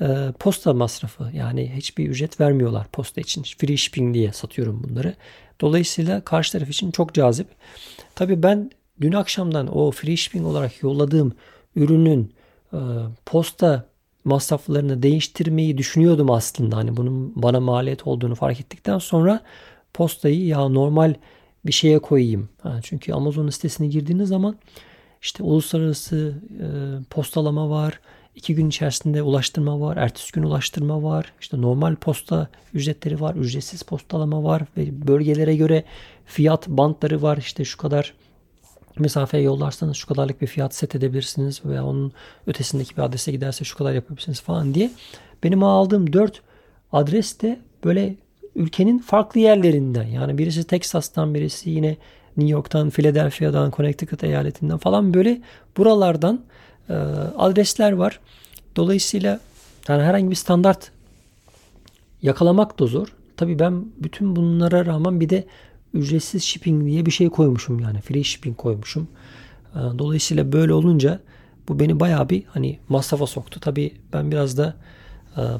e, 0.00 0.06
posta 0.38 0.74
masrafı 0.74 1.30
yani 1.34 1.72
hiçbir 1.76 2.08
ücret 2.08 2.40
vermiyorlar 2.40 2.86
posta 2.88 3.20
için. 3.20 3.42
Free 3.58 3.76
shipping 3.76 4.14
diye 4.14 4.32
satıyorum 4.32 4.84
bunları. 4.88 5.14
Dolayısıyla 5.60 6.20
karşı 6.20 6.52
taraf 6.52 6.68
için 6.68 6.90
çok 6.90 7.14
cazip. 7.14 7.48
Tabii 8.14 8.42
ben 8.42 8.70
dün 9.00 9.12
akşamdan 9.12 9.76
o 9.76 9.90
free 9.90 10.16
shipping 10.16 10.46
olarak 10.46 10.82
yolladığım 10.82 11.32
ürünün 11.76 12.32
e, 12.72 12.78
posta 13.26 13.86
masraflarını 14.24 15.02
değiştirmeyi 15.02 15.78
düşünüyordum 15.78 16.30
aslında. 16.30 16.76
Hani 16.76 16.96
bunun 16.96 17.42
bana 17.42 17.60
maliyet 17.60 18.06
olduğunu 18.06 18.34
fark 18.34 18.60
ettikten 18.60 18.98
sonra 18.98 19.40
postayı 19.94 20.46
ya 20.46 20.68
normal 20.68 21.14
bir 21.66 21.72
şeye 21.72 21.98
koyayım. 21.98 22.48
Ha, 22.62 22.78
çünkü 22.82 23.12
Amazon 23.12 23.48
sitesine 23.48 23.86
girdiğiniz 23.86 24.28
zaman 24.28 24.56
işte 25.22 25.42
uluslararası 25.42 26.34
e, 26.60 26.66
postalama 27.10 27.70
var. 27.70 28.00
iki 28.34 28.54
gün 28.54 28.68
içerisinde 28.68 29.22
ulaştırma 29.22 29.80
var. 29.80 29.96
Ertesi 29.96 30.32
gün 30.32 30.42
ulaştırma 30.42 31.02
var. 31.02 31.32
İşte 31.40 31.60
normal 31.60 31.96
posta 31.96 32.48
ücretleri 32.74 33.20
var. 33.20 33.34
Ücretsiz 33.34 33.82
postalama 33.82 34.44
var. 34.44 34.62
Ve 34.76 35.08
bölgelere 35.08 35.56
göre 35.56 35.84
fiyat 36.26 36.68
bantları 36.68 37.22
var. 37.22 37.36
İşte 37.36 37.64
şu 37.64 37.78
kadar 37.78 38.14
mesafeye 38.98 39.42
yollarsanız 39.42 39.96
şu 39.96 40.06
kadarlık 40.06 40.40
bir 40.42 40.46
fiyat 40.46 40.74
set 40.74 40.94
edebilirsiniz 40.94 41.64
veya 41.64 41.84
onun 41.86 42.12
ötesindeki 42.46 42.96
bir 42.96 43.02
adrese 43.02 43.32
giderse 43.32 43.64
şu 43.64 43.76
kadar 43.76 43.92
yapabilirsiniz 43.92 44.40
falan 44.40 44.74
diye. 44.74 44.90
Benim 45.42 45.62
aldığım 45.62 46.12
4 46.12 46.42
adres 46.92 47.40
de 47.40 47.60
böyle 47.84 48.16
ülkenin 48.56 48.98
farklı 48.98 49.40
yerlerinden 49.40 50.06
yani 50.06 50.38
birisi 50.38 50.64
Texas'tan 50.64 51.34
birisi 51.34 51.70
yine 51.70 51.96
New 52.36 52.52
York'tan, 52.52 52.90
Philadelphia'dan, 52.90 53.72
Connecticut 53.76 54.24
eyaletinden 54.24 54.78
falan 54.78 55.14
böyle 55.14 55.40
buralardan 55.76 56.40
e, 56.88 56.92
adresler 57.36 57.92
var. 57.92 58.20
Dolayısıyla 58.76 59.40
yani 59.88 60.02
herhangi 60.02 60.30
bir 60.30 60.34
standart 60.34 60.90
yakalamak 62.22 62.78
da 62.78 62.86
zor. 62.86 63.08
Tabii 63.36 63.58
ben 63.58 63.84
bütün 63.98 64.36
bunlara 64.36 64.86
rağmen 64.86 65.20
bir 65.20 65.28
de 65.28 65.44
ücretsiz 65.94 66.44
shipping 66.44 66.86
diye 66.86 67.06
bir 67.06 67.10
şey 67.10 67.28
koymuşum 67.28 67.80
yani 67.80 68.00
free 68.00 68.24
shipping 68.24 68.56
koymuşum. 68.56 69.08
Ee, 69.74 69.78
dolayısıyla 69.98 70.52
böyle 70.52 70.72
olunca 70.72 71.20
bu 71.68 71.80
beni 71.80 72.00
bayağı 72.00 72.28
bir 72.28 72.42
hani 72.48 72.78
masrafa 72.88 73.26
soktu. 73.26 73.60
Tabii 73.60 73.94
ben 74.12 74.30
biraz 74.30 74.58
da 74.58 74.66
e, 74.66 74.74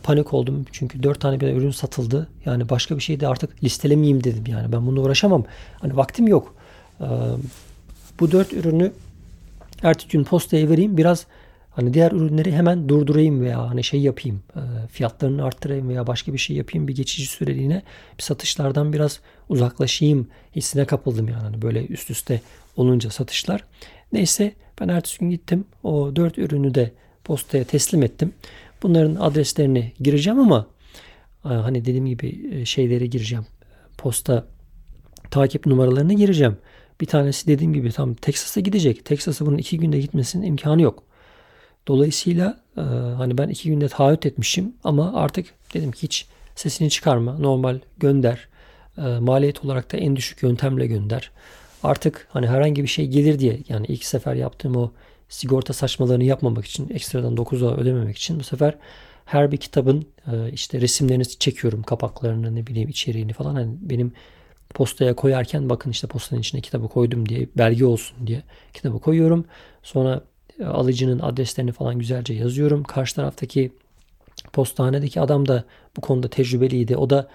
panik 0.03 0.35
oldum. 0.35 0.65
Çünkü 0.73 1.03
4 1.03 1.21
tane 1.21 1.41
bir 1.41 1.53
ürün 1.53 1.71
satıldı. 1.71 2.29
Yani 2.45 2.69
başka 2.69 2.97
bir 2.97 3.03
şey 3.03 3.21
de 3.21 3.29
artık 3.29 3.65
listelemeyeyim 3.65 4.25
dedim 4.25 4.45
yani. 4.47 4.73
Ben 4.73 4.87
bununla 4.87 5.01
uğraşamam. 5.01 5.45
Hani 5.81 5.97
vaktim 5.97 6.29
yok. 6.29 6.55
Ee, 7.01 7.05
bu 8.21 8.33
4 8.33 8.53
ürünü 8.53 8.93
ertesi 9.83 10.09
gün 10.09 10.25
postaya 10.25 10.69
vereyim. 10.69 10.97
Biraz 10.97 11.27
Hani 11.77 11.95
diğer 11.95 12.13
ürünleri 12.13 12.53
hemen 12.53 12.89
durdurayım 12.89 13.41
veya 13.41 13.71
hani 13.71 13.85
şey 13.85 14.01
yapayım, 14.01 14.43
e, 14.57 14.61
fiyatlarını 14.89 15.45
arttırayım 15.45 15.89
veya 15.89 16.07
başka 16.07 16.33
bir 16.33 16.39
şey 16.39 16.57
yapayım 16.57 16.89
bir 16.89 16.95
geçici 16.95 17.27
süreliğine 17.27 17.83
bir 18.19 18.23
satışlardan 18.23 18.93
biraz 18.93 19.21
uzaklaşayım 19.49 20.29
hissine 20.57 20.85
kapıldım 20.85 21.29
yani 21.29 21.43
hani 21.43 21.63
böyle 21.63 21.87
üst 21.87 22.11
üste 22.11 22.41
olunca 22.77 23.11
satışlar. 23.11 23.65
Neyse 24.13 24.53
ben 24.81 24.89
ertesi 24.89 25.19
gün 25.19 25.31
gittim 25.31 25.65
o 25.83 26.17
dört 26.17 26.39
ürünü 26.39 26.75
de 26.75 26.93
postaya 27.25 27.65
teslim 27.65 28.03
ettim. 28.03 28.33
Bunların 28.83 29.15
adreslerini 29.15 29.93
gireceğim 30.01 30.39
ama 30.39 30.67
e, 31.45 31.49
hani 31.49 31.85
dediğim 31.85 32.07
gibi 32.07 32.49
e, 32.53 32.65
şeyleri 32.65 33.11
gireceğim. 33.11 33.47
Posta 33.99 34.45
takip 35.31 35.67
numaralarını 35.67 36.15
gireceğim. 36.15 36.57
Bir 37.01 37.07
tanesi 37.07 37.47
dediğim 37.47 37.73
gibi 37.73 37.93
tam 37.93 38.15
Texas'a 38.15 38.61
gidecek. 38.61 39.05
Texas'a 39.05 39.47
bunun 39.47 39.59
iki 39.59 39.79
günde 39.79 40.01
gitmesinin 40.01 40.47
imkanı 40.47 40.83
yok. 40.83 41.03
Dolayısıyla 41.89 42.61
e, 42.77 42.81
hani 43.17 43.39
ben 43.39 43.49
iki 43.49 43.69
günde 43.69 43.89
taahhüt 43.89 44.27
etmişim 44.27 44.73
ama 44.85 45.13
artık 45.15 45.47
dedim 45.75 45.93
ki 45.93 46.03
hiç 46.03 46.27
sesini 46.55 46.91
çıkarma. 46.91 47.39
Normal 47.39 47.79
gönder. 47.99 48.49
Maliyet 49.21 49.65
olarak 49.65 49.93
da 49.93 49.97
en 49.97 50.17
düşük 50.17 50.43
yöntemle 50.43 50.87
gönder. 50.87 51.31
Artık 51.83 52.29
hani 52.31 52.47
herhangi 52.47 52.83
bir 52.83 52.89
şey 52.89 53.07
gelir 53.07 53.39
diye 53.39 53.61
yani 53.69 53.87
ilk 53.87 54.05
sefer 54.05 54.35
yaptığım 54.35 54.77
o 54.77 54.93
sigorta 55.29 55.73
saçmalarını 55.73 56.25
yapmamak 56.25 56.65
için 56.65 56.89
ekstradan 56.95 57.37
9 57.37 57.61
dolar 57.61 57.79
ödememek 57.79 58.17
için 58.17 58.41
bu 58.41 58.45
sefer 58.45 58.75
her 59.25 59.53
bir 59.53 59.57
kitabın 59.57 60.07
e, 60.33 60.53
işte 60.53 60.81
resimlerini 60.81 61.29
çekiyorum 61.29 61.83
kapaklarını 61.83 62.55
ne 62.55 62.67
bileyim 62.67 62.89
içeriğini 62.89 63.33
falan 63.33 63.55
hani 63.55 63.77
benim 63.81 64.13
postaya 64.75 65.17
koyarken 65.17 65.69
bakın 65.69 65.91
işte 65.91 66.07
postanın 66.07 66.41
içine 66.41 66.61
kitabı 66.61 66.89
koydum 66.89 67.29
diye 67.29 67.49
belge 67.57 67.85
olsun 67.85 68.27
diye 68.27 68.43
kitabı 68.75 68.99
koyuyorum. 68.99 69.45
Sonra 69.83 70.21
e, 70.61 70.65
alıcının 70.65 71.19
adreslerini 71.19 71.73
falan 71.73 71.99
güzelce 71.99 72.35
yazıyorum. 72.35 72.83
Karşı 72.83 73.15
taraftaki 73.15 73.73
postanedeki 74.53 75.21
adam 75.21 75.49
da 75.49 75.65
bu 75.97 76.01
konuda 76.01 76.29
tecrübeliydi. 76.29 76.97
O 76.97 77.11
da 77.11 77.29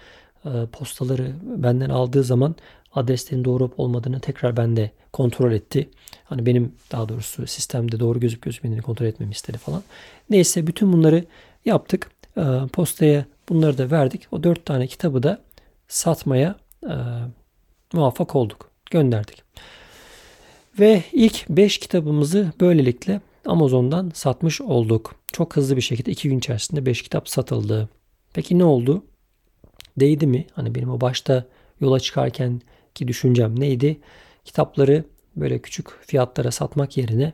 e, 0.45 0.49
postaları 0.71 1.31
benden 1.43 1.89
aldığı 1.89 2.23
zaman 2.23 2.55
adreslerin 2.93 3.45
doğru 3.45 3.63
olup 3.63 3.79
olmadığını 3.79 4.19
tekrar 4.19 4.57
bende 4.57 4.91
kontrol 5.13 5.51
etti. 5.51 5.89
Hani 6.23 6.45
benim 6.45 6.73
daha 6.91 7.09
doğrusu 7.09 7.47
sistemde 7.47 7.99
doğru 7.99 8.19
gözüp 8.19 8.41
gözükmediğini 8.41 8.81
kontrol 8.81 9.05
etmemi 9.05 9.31
istedi 9.31 9.57
falan. 9.57 9.83
Neyse 10.29 10.67
bütün 10.67 10.93
bunları 10.93 11.25
yaptık. 11.65 12.11
E, 12.37 12.43
postaya 12.73 13.25
bunları 13.49 13.77
da 13.77 13.91
verdik. 13.91 14.27
O 14.31 14.43
dört 14.43 14.65
tane 14.65 14.87
kitabı 14.87 15.23
da 15.23 15.41
satmaya 15.87 16.55
e, 16.83 16.93
muvaffak 17.93 18.35
olduk. 18.35 18.69
Gönderdik. 18.91 19.43
Ve 20.79 21.03
ilk 21.11 21.49
5 21.49 21.77
kitabımızı 21.77 22.51
böylelikle 22.59 23.21
Amazon'dan 23.45 24.11
satmış 24.13 24.61
olduk. 24.61 25.15
Çok 25.33 25.55
hızlı 25.55 25.75
bir 25.75 25.81
şekilde 25.81 26.11
2 26.11 26.29
gün 26.29 26.37
içerisinde 26.37 26.85
5 26.85 27.01
kitap 27.01 27.29
satıldı. 27.29 27.89
Peki 28.33 28.59
ne 28.59 28.63
oldu? 28.63 29.03
Değdi 29.99 30.27
mi? 30.27 30.47
Hani 30.53 30.75
benim 30.75 30.91
o 30.91 31.01
başta 31.01 31.45
yola 31.81 31.99
çıkarken 31.99 32.61
ki 32.95 33.07
düşüncem 33.07 33.59
neydi? 33.59 33.99
Kitapları 34.45 35.03
böyle 35.35 35.59
küçük 35.59 35.89
fiyatlara 36.05 36.51
satmak 36.51 36.97
yerine 36.97 37.33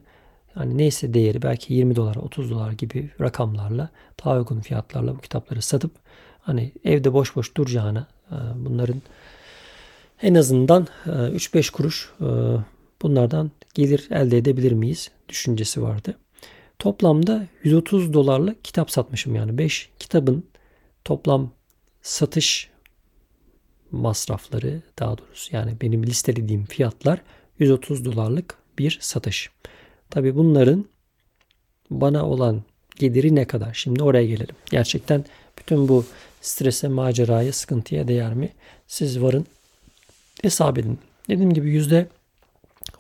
yani 0.60 0.78
neyse 0.78 1.14
değeri 1.14 1.42
belki 1.42 1.74
20 1.74 1.96
dolar 1.96 2.16
30 2.16 2.52
dolar 2.52 2.72
gibi 2.72 3.10
rakamlarla 3.22 3.90
daha 4.26 4.38
uygun 4.38 4.60
fiyatlarla 4.60 5.16
bu 5.16 5.22
kitapları 5.22 5.62
satıp 5.62 5.92
hani 6.40 6.72
evde 6.84 7.14
boş 7.14 7.36
boş 7.36 7.58
duracağına 7.58 8.08
e, 8.32 8.36
bunların 8.56 9.02
en 10.22 10.36
azından 10.36 10.88
3-5 11.06 11.70
e, 11.70 11.72
kuruş 11.72 12.14
e, 12.22 12.26
bunlardan 13.02 13.52
gelir 13.74 14.08
elde 14.12 14.38
edebilir 14.38 14.72
miyiz 14.72 15.12
düşüncesi 15.30 15.82
vardı. 15.82 16.18
Toplamda 16.80 17.48
130 17.64 18.14
dolarlık 18.14 18.64
kitap 18.64 18.92
satmışım 18.92 19.36
yani 19.36 19.58
5 19.58 19.90
kitabın 20.00 20.44
toplam 21.06 21.52
satış 22.02 22.70
masrafları 23.92 24.82
daha 25.00 25.18
doğrusu 25.18 25.56
yani 25.56 25.74
benim 25.82 26.04
listelediğim 26.04 26.66
fiyatlar 26.66 27.22
130 27.60 28.06
dolarlık 28.06 28.58
bir 28.80 28.98
satış. 29.02 29.50
Tabi 30.10 30.36
bunların 30.36 30.86
bana 31.90 32.26
olan 32.26 32.64
geliri 32.96 33.36
ne 33.36 33.46
kadar? 33.46 33.74
Şimdi 33.74 34.04
oraya 34.04 34.26
gelelim. 34.26 34.56
Gerçekten 34.70 35.26
bütün 35.58 35.88
bu 35.88 36.06
strese, 36.42 36.88
maceraya, 36.88 37.54
sıkıntıya 37.54 38.08
değer 38.08 38.34
mi? 38.34 38.50
Siz 38.88 39.22
varın 39.22 39.46
hesap 40.42 40.78
edin. 40.78 41.00
Dediğim 41.30 41.54
gibi 41.54 41.70
yüzde 41.70 42.08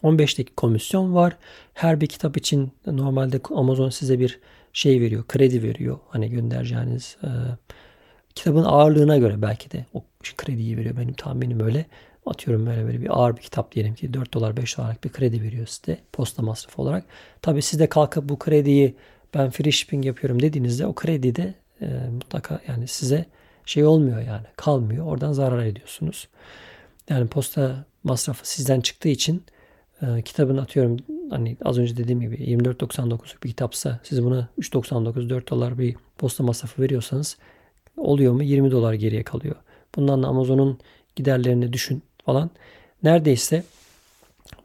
15'teki 0.03 0.55
komisyon 0.55 1.15
var. 1.15 1.37
Her 1.73 2.01
bir 2.01 2.07
kitap 2.07 2.37
için 2.37 2.71
normalde 2.85 3.39
Amazon 3.55 3.89
size 3.89 4.19
bir 4.19 4.39
şey 4.73 5.01
veriyor, 5.01 5.23
kredi 5.27 5.63
veriyor. 5.63 5.99
Hani 6.09 6.29
göndereceğiniz 6.29 7.17
e, 7.23 7.29
kitabın 8.37 8.63
ağırlığına 8.63 9.17
göre 9.17 9.41
belki 9.41 9.71
de 9.71 9.85
o 9.93 10.03
krediyi 10.37 10.77
veriyor. 10.77 10.97
Benim 10.97 11.13
tahminim 11.13 11.59
öyle. 11.59 11.85
Atıyorum 12.25 12.65
böyle 12.65 12.85
böyle 12.85 13.01
bir 13.01 13.19
ağır 13.19 13.37
bir 13.37 13.41
kitap 13.41 13.71
diyelim 13.71 13.95
ki 13.95 14.13
4 14.13 14.33
dolar 14.33 14.57
5 14.57 14.77
dolarlık 14.77 15.03
bir 15.03 15.09
kredi 15.09 15.41
veriyor 15.41 15.67
size 15.67 15.97
posta 16.13 16.41
masrafı 16.43 16.81
olarak. 16.81 17.03
Tabi 17.41 17.61
siz 17.61 17.79
de 17.79 17.89
kalkıp 17.89 18.29
bu 18.29 18.39
krediyi 18.39 18.95
ben 19.33 19.49
free 19.49 19.71
shipping 19.71 20.05
yapıyorum 20.05 20.41
dediğinizde 20.41 20.85
o 20.85 20.95
kredi 20.95 21.35
de 21.35 21.53
e, 21.81 21.85
mutlaka 22.11 22.61
yani 22.67 22.87
size 22.87 23.25
şey 23.65 23.85
olmuyor 23.85 24.21
yani 24.21 24.45
kalmıyor. 24.55 25.05
Oradan 25.05 25.33
zarar 25.33 25.65
ediyorsunuz. 25.65 26.27
Yani 27.09 27.27
posta 27.27 27.85
masrafı 28.03 28.49
sizden 28.49 28.81
çıktığı 28.81 29.09
için 29.09 29.43
e, 30.01 30.21
kitabın 30.21 30.57
atıyorum 30.57 30.97
hani 31.29 31.57
az 31.65 31.77
önce 31.77 31.97
dediğim 31.97 32.21
gibi 32.21 32.35
24.99 32.35 33.19
bir 33.43 33.49
kitapsa 33.49 33.99
siz 34.03 34.23
buna 34.23 34.47
3.99 34.59 35.29
4 35.29 35.49
dolar 35.49 35.77
bir 35.77 35.95
posta 36.17 36.43
masrafı 36.43 36.81
veriyorsanız 36.81 37.37
oluyor 37.97 38.33
mu 38.33 38.43
20 38.43 38.71
dolar 38.71 38.93
geriye 38.93 39.23
kalıyor. 39.23 39.55
Bundan 39.95 40.23
da 40.23 40.27
Amazon'un 40.27 40.79
giderlerini 41.15 41.73
düşün 41.73 42.03
falan. 42.25 42.49
Neredeyse 43.03 43.63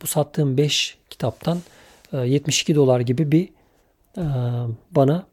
bu 0.02 0.06
sattığım 0.06 0.56
5 0.56 0.98
kitaptan 1.10 1.58
72 2.12 2.72
e, 2.72 2.76
dolar 2.76 3.00
gibi 3.00 3.32
bir 3.32 3.48
e, 4.18 4.24
bana 4.90 5.26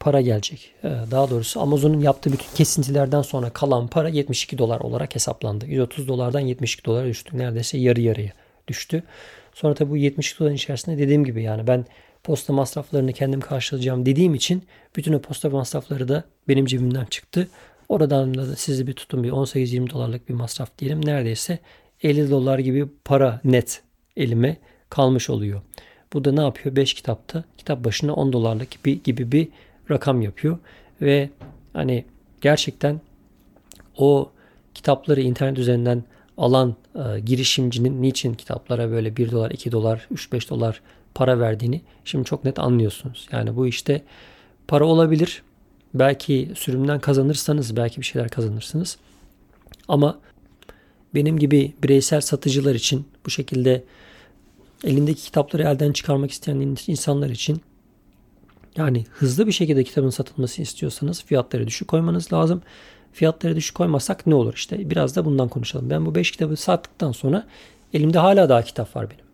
para 0.00 0.20
gelecek. 0.20 0.74
Ee, 0.84 0.88
daha 1.10 1.30
doğrusu 1.30 1.60
Amazon'un 1.60 2.00
yaptığı 2.00 2.32
bütün 2.32 2.54
kesintilerden 2.54 3.22
sonra 3.22 3.50
kalan 3.50 3.88
para 3.88 4.08
72 4.08 4.58
dolar 4.58 4.80
olarak 4.80 5.14
hesaplandı. 5.14 5.66
130 5.66 6.08
dolardan 6.08 6.40
72 6.40 6.84
dolara 6.84 7.06
düştü. 7.06 7.38
Neredeyse 7.38 7.78
yarı 7.78 8.00
yarıya 8.00 8.32
düştü. 8.68 9.02
Sonra 9.54 9.74
tabi 9.74 9.90
bu 9.90 9.96
72 9.96 10.38
doların 10.38 10.54
içerisinde 10.54 10.98
dediğim 10.98 11.24
gibi 11.24 11.42
yani 11.42 11.66
ben 11.66 11.84
posta 12.24 12.52
masraflarını 12.52 13.12
kendim 13.12 13.40
karşılayacağım 13.40 14.06
dediğim 14.06 14.34
için 14.34 14.62
bütün 14.96 15.12
o 15.12 15.20
posta 15.20 15.50
masrafları 15.50 16.08
da 16.08 16.24
benim 16.48 16.66
cebimden 16.66 17.04
çıktı. 17.04 17.48
Oradan 17.88 18.34
da 18.34 18.56
sizi 18.56 18.86
bir 18.86 18.92
tutun 18.92 19.24
bir 19.24 19.30
18-20 19.30 19.90
dolarlık 19.90 20.28
bir 20.28 20.34
masraf 20.34 20.78
diyelim. 20.78 21.06
Neredeyse 21.06 21.58
50 22.02 22.30
dolar 22.30 22.58
gibi 22.58 22.86
para 23.04 23.40
net 23.44 23.82
elime 24.16 24.56
kalmış 24.90 25.30
oluyor. 25.30 25.62
Bu 26.12 26.24
da 26.24 26.32
ne 26.32 26.40
yapıyor? 26.40 26.76
5 26.76 26.94
kitapta 26.94 27.44
kitap 27.58 27.84
başına 27.84 28.14
10 28.14 28.32
dolarlık 28.32 28.70
gibi, 28.70 29.02
gibi 29.02 29.32
bir 29.32 29.48
rakam 29.90 30.22
yapıyor. 30.22 30.58
Ve 31.02 31.30
hani 31.72 32.04
gerçekten 32.40 33.00
o 33.96 34.30
kitapları 34.74 35.20
internet 35.20 35.58
üzerinden 35.58 36.04
alan 36.36 36.76
e, 36.94 37.20
girişimcinin 37.20 38.02
niçin 38.02 38.34
kitaplara 38.34 38.90
böyle 38.90 39.16
1 39.16 39.30
dolar, 39.30 39.50
2 39.50 39.72
dolar, 39.72 40.08
3-5 40.14 40.48
dolar 40.50 40.80
para 41.14 41.40
verdiğini 41.40 41.80
şimdi 42.04 42.24
çok 42.24 42.44
net 42.44 42.58
anlıyorsunuz. 42.58 43.28
Yani 43.32 43.56
bu 43.56 43.66
işte 43.66 44.02
para 44.68 44.84
olabilir. 44.84 45.42
Belki 45.94 46.50
sürümden 46.56 47.00
kazanırsanız 47.00 47.76
belki 47.76 48.00
bir 48.00 48.06
şeyler 48.06 48.28
kazanırsınız. 48.28 48.98
Ama 49.88 50.18
benim 51.14 51.38
gibi 51.38 51.72
bireysel 51.82 52.20
satıcılar 52.20 52.74
için 52.74 53.08
bu 53.26 53.30
şekilde 53.30 53.84
elindeki 54.84 55.22
kitapları 55.22 55.62
elden 55.62 55.92
çıkarmak 55.92 56.30
isteyen 56.30 56.76
insanlar 56.86 57.30
için 57.30 57.62
yani 58.76 59.04
hızlı 59.10 59.46
bir 59.46 59.52
şekilde 59.52 59.84
kitabın 59.84 60.10
satılması 60.10 60.62
istiyorsanız 60.62 61.24
fiyatları 61.24 61.66
düşük 61.66 61.88
koymanız 61.88 62.32
lazım. 62.32 62.62
Fiyatları 63.12 63.56
düşük 63.56 63.76
koymazsak 63.76 64.26
ne 64.26 64.34
olur 64.34 64.54
işte 64.54 64.90
biraz 64.90 65.16
da 65.16 65.24
bundan 65.24 65.48
konuşalım. 65.48 65.90
Ben 65.90 66.06
bu 66.06 66.14
5 66.14 66.30
kitabı 66.30 66.56
sattıktan 66.56 67.12
sonra 67.12 67.46
elimde 67.92 68.18
hala 68.18 68.48
daha 68.48 68.62
kitap 68.62 68.96
var 68.96 69.10
benim. 69.10 69.27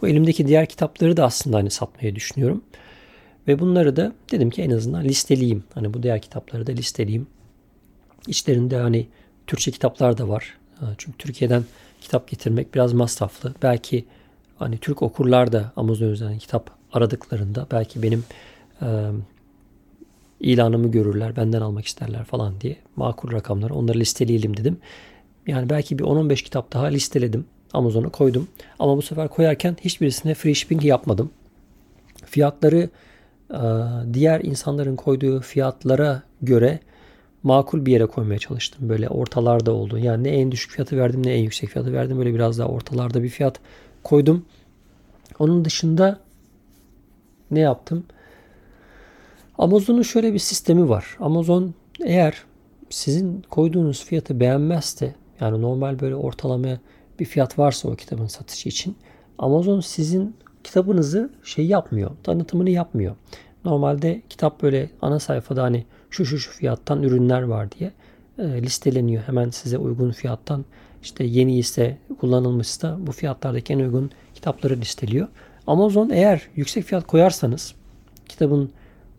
Bu 0.00 0.08
elimdeki 0.08 0.46
diğer 0.46 0.66
kitapları 0.66 1.16
da 1.16 1.24
aslında 1.24 1.56
hani 1.56 1.70
satmayı 1.70 2.14
düşünüyorum. 2.14 2.64
Ve 3.48 3.58
bunları 3.58 3.96
da 3.96 4.12
dedim 4.32 4.50
ki 4.50 4.62
en 4.62 4.70
azından 4.70 5.04
listeleyeyim. 5.04 5.64
Hani 5.74 5.94
bu 5.94 6.02
diğer 6.02 6.20
kitapları 6.20 6.66
da 6.66 6.72
listeleyeyim. 6.72 7.26
İçlerinde 8.26 8.76
hani 8.76 9.06
Türkçe 9.46 9.70
kitaplar 9.70 10.18
da 10.18 10.28
var. 10.28 10.54
Çünkü 10.98 11.18
Türkiye'den 11.18 11.64
kitap 12.00 12.28
getirmek 12.28 12.74
biraz 12.74 12.92
masraflı. 12.92 13.54
Belki 13.62 14.04
hani 14.58 14.78
Türk 14.78 15.02
okurlar 15.02 15.52
da 15.52 15.72
Amazon 15.76 16.06
üzerinden 16.06 16.38
kitap 16.38 16.70
aradıklarında 16.92 17.66
belki 17.70 18.02
benim 18.02 18.24
e, 18.82 18.86
ilanımı 20.40 20.90
görürler, 20.90 21.36
benden 21.36 21.60
almak 21.60 21.86
isterler 21.86 22.24
falan 22.24 22.60
diye 22.60 22.76
makul 22.96 23.32
rakamları 23.32 23.74
onları 23.74 23.98
listeleyelim 23.98 24.56
dedim. 24.56 24.78
Yani 25.46 25.70
belki 25.70 25.98
bir 25.98 26.04
10-15 26.04 26.34
kitap 26.34 26.72
daha 26.72 26.86
listeledim. 26.86 27.46
Amazon'a 27.76 28.08
koydum. 28.08 28.48
Ama 28.78 28.96
bu 28.96 29.02
sefer 29.02 29.28
koyarken 29.28 29.76
hiçbirisine 29.80 30.34
free 30.34 30.54
shipping 30.54 30.84
yapmadım. 30.84 31.30
Fiyatları 32.24 32.90
e, 33.50 33.60
diğer 34.12 34.40
insanların 34.40 34.96
koyduğu 34.96 35.40
fiyatlara 35.40 36.22
göre 36.42 36.80
makul 37.42 37.86
bir 37.86 37.92
yere 37.92 38.06
koymaya 38.06 38.38
çalıştım. 38.38 38.88
Böyle 38.88 39.08
ortalarda 39.08 39.72
oldu. 39.72 39.98
Yani 39.98 40.24
ne 40.24 40.28
en 40.28 40.52
düşük 40.52 40.70
fiyatı 40.70 40.96
verdim 40.96 41.26
ne 41.26 41.34
en 41.34 41.42
yüksek 41.42 41.70
fiyatı 41.70 41.92
verdim. 41.92 42.18
Böyle 42.18 42.34
biraz 42.34 42.58
daha 42.58 42.68
ortalarda 42.68 43.22
bir 43.22 43.28
fiyat 43.28 43.60
koydum. 44.02 44.44
Onun 45.38 45.64
dışında 45.64 46.20
ne 47.50 47.60
yaptım? 47.60 48.04
Amazon'un 49.58 50.02
şöyle 50.02 50.32
bir 50.32 50.38
sistemi 50.38 50.88
var. 50.88 51.16
Amazon 51.20 51.74
eğer 52.04 52.42
sizin 52.90 53.44
koyduğunuz 53.50 54.04
fiyatı 54.04 54.40
beğenmezse 54.40 55.14
yani 55.40 55.62
normal 55.62 56.00
böyle 56.00 56.14
ortalama 56.14 56.78
bir 57.20 57.24
fiyat 57.24 57.58
varsa 57.58 57.88
o 57.88 57.96
kitabın 57.96 58.26
satışı 58.26 58.68
için 58.68 58.96
Amazon 59.38 59.80
sizin 59.80 60.36
kitabınızı 60.64 61.30
şey 61.44 61.66
yapmıyor. 61.66 62.10
Tanıtımını 62.22 62.70
yapmıyor. 62.70 63.16
Normalde 63.64 64.22
kitap 64.28 64.62
böyle 64.62 64.90
ana 65.02 65.20
sayfada 65.20 65.62
hani 65.62 65.84
şu 66.10 66.24
şu 66.26 66.38
şu 66.38 66.50
fiyattan 66.50 67.02
ürünler 67.02 67.42
var 67.42 67.72
diye 67.72 67.92
e, 68.38 68.62
listeleniyor. 68.62 69.22
Hemen 69.22 69.50
size 69.50 69.78
uygun 69.78 70.10
fiyattan 70.10 70.64
işte 71.02 71.24
yeni 71.24 71.58
ise 71.58 71.98
kullanılmışsa 72.20 72.96
bu 73.00 73.12
fiyatlardaki 73.12 73.72
en 73.72 73.78
uygun 73.78 74.10
kitapları 74.34 74.76
listeliyor. 74.76 75.28
Amazon 75.66 76.10
eğer 76.10 76.48
yüksek 76.56 76.84
fiyat 76.84 77.06
koyarsanız 77.06 77.74
kitabın 78.28 78.70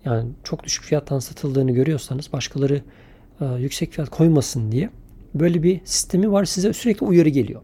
yani 0.05 0.29
çok 0.43 0.63
düşük 0.63 0.83
fiyattan 0.83 1.19
satıldığını 1.19 1.71
görüyorsanız 1.71 2.33
başkaları 2.33 2.81
e, 3.41 3.45
yüksek 3.45 3.91
fiyat 3.91 4.09
koymasın 4.09 4.71
diye 4.71 4.89
böyle 5.35 5.63
bir 5.63 5.81
sistemi 5.85 6.31
var. 6.31 6.45
Size 6.45 6.73
sürekli 6.73 7.05
uyarı 7.05 7.29
geliyor. 7.29 7.61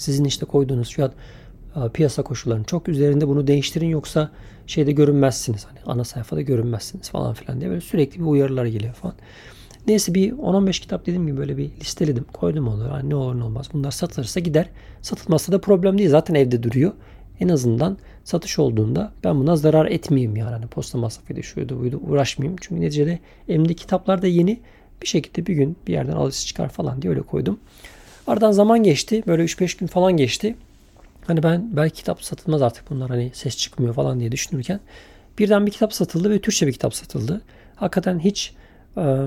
Sizin 0.00 0.24
işte 0.24 0.46
koyduğunuz 0.46 0.94
fiyat 0.94 1.12
e, 1.76 1.88
piyasa 1.88 2.22
koşullarının 2.22 2.64
çok 2.64 2.88
üzerinde 2.88 3.28
bunu 3.28 3.46
değiştirin 3.46 3.88
yoksa 3.88 4.30
şeyde 4.66 4.92
görünmezsiniz. 4.92 5.64
Hani 5.64 5.78
ana 5.86 6.04
sayfada 6.04 6.40
görünmezsiniz 6.40 7.10
falan 7.10 7.34
filan 7.34 7.60
diye 7.60 7.70
böyle 7.70 7.80
sürekli 7.80 8.20
bir 8.20 8.24
uyarılar 8.24 8.66
geliyor 8.66 8.94
falan. 8.94 9.14
Neyse 9.86 10.14
bir 10.14 10.32
10-15 10.32 10.80
kitap 10.80 11.06
dediğim 11.06 11.26
gibi 11.26 11.36
böyle 11.36 11.56
bir 11.56 11.70
listeledim. 11.80 12.24
Koydum 12.32 12.68
onu. 12.68 12.88
Yani 12.88 13.10
ne 13.10 13.14
olur 13.14 13.38
ne 13.38 13.44
olmaz. 13.44 13.68
Bunlar 13.72 13.90
satılırsa 13.90 14.40
gider. 14.40 14.68
Satılmazsa 15.02 15.52
da 15.52 15.60
problem 15.60 15.98
değil. 15.98 16.10
Zaten 16.10 16.34
evde 16.34 16.62
duruyor. 16.62 16.92
En 17.40 17.48
azından 17.48 17.98
satış 18.24 18.58
olduğunda 18.58 19.12
ben 19.24 19.40
buna 19.40 19.56
zarar 19.56 19.86
etmeyeyim 19.86 20.36
yani. 20.36 20.50
Hani 20.50 20.66
posta 20.66 20.98
masrafıydı 20.98 21.42
şuydu 21.42 21.80
buydu 21.80 22.00
uğraşmayayım. 22.08 22.56
Çünkü 22.60 22.80
neticede 22.80 23.18
elimde 23.48 23.74
kitaplar 23.74 24.22
da 24.22 24.26
yeni. 24.26 24.60
Bir 25.02 25.06
şekilde 25.06 25.46
bir 25.46 25.54
gün 25.54 25.76
bir 25.86 25.92
yerden 25.92 26.12
alıcı 26.12 26.38
çıkar 26.38 26.68
falan 26.68 27.02
diye 27.02 27.10
öyle 27.10 27.22
koydum. 27.22 27.60
Aradan 28.30 28.52
zaman 28.52 28.82
geçti. 28.82 29.22
Böyle 29.26 29.44
3-5 29.44 29.78
gün 29.78 29.86
falan 29.86 30.16
geçti. 30.16 30.56
Hani 31.26 31.42
ben 31.42 31.76
belki 31.76 31.94
kitap 31.94 32.22
satılmaz 32.22 32.62
artık 32.62 32.90
bunlar 32.90 33.10
hani 33.10 33.30
ses 33.34 33.56
çıkmıyor 33.56 33.94
falan 33.94 34.20
diye 34.20 34.32
düşünürken 34.32 34.80
birden 35.38 35.66
bir 35.66 35.70
kitap 35.70 35.92
satıldı 35.92 36.30
ve 36.30 36.40
Türkçe 36.40 36.66
bir 36.66 36.72
kitap 36.72 36.94
satıldı. 36.94 37.40
Hakikaten 37.76 38.18
hiç 38.18 38.54
e, 38.96 39.26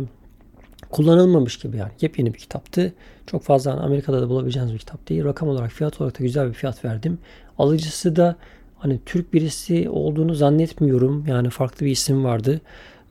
kullanılmamış 0.89 1.59
gibi 1.59 1.77
yani. 1.77 1.91
Yepyeni 2.01 2.33
bir 2.33 2.39
kitaptı. 2.39 2.93
Çok 3.27 3.43
fazla 3.43 3.71
hani 3.71 3.79
Amerika'da 3.79 4.21
da 4.21 4.29
bulabileceğiniz 4.29 4.73
bir 4.73 4.79
kitap 4.79 5.09
değil. 5.09 5.23
Rakam 5.23 5.49
olarak 5.49 5.71
fiyat 5.71 6.01
olarak 6.01 6.19
da 6.19 6.23
güzel 6.23 6.47
bir 6.47 6.53
fiyat 6.53 6.85
verdim. 6.85 7.17
Alıcısı 7.57 8.15
da 8.15 8.35
hani 8.77 8.99
Türk 9.05 9.33
birisi 9.33 9.89
olduğunu 9.89 10.35
zannetmiyorum. 10.35 11.25
Yani 11.27 11.49
farklı 11.49 11.85
bir 11.85 11.91
isim 11.91 12.23
vardı. 12.23 12.61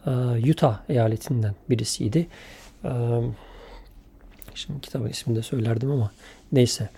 E, 0.07 0.11
Utah 0.51 0.81
eyaletinden 0.89 1.55
birisiydi. 1.71 2.27
E, 2.85 2.91
şimdi 4.55 4.81
kitabın 4.81 5.09
ismini 5.09 5.37
de 5.37 5.43
söylerdim 5.43 5.91
ama 5.91 6.11
neyse 6.53 6.89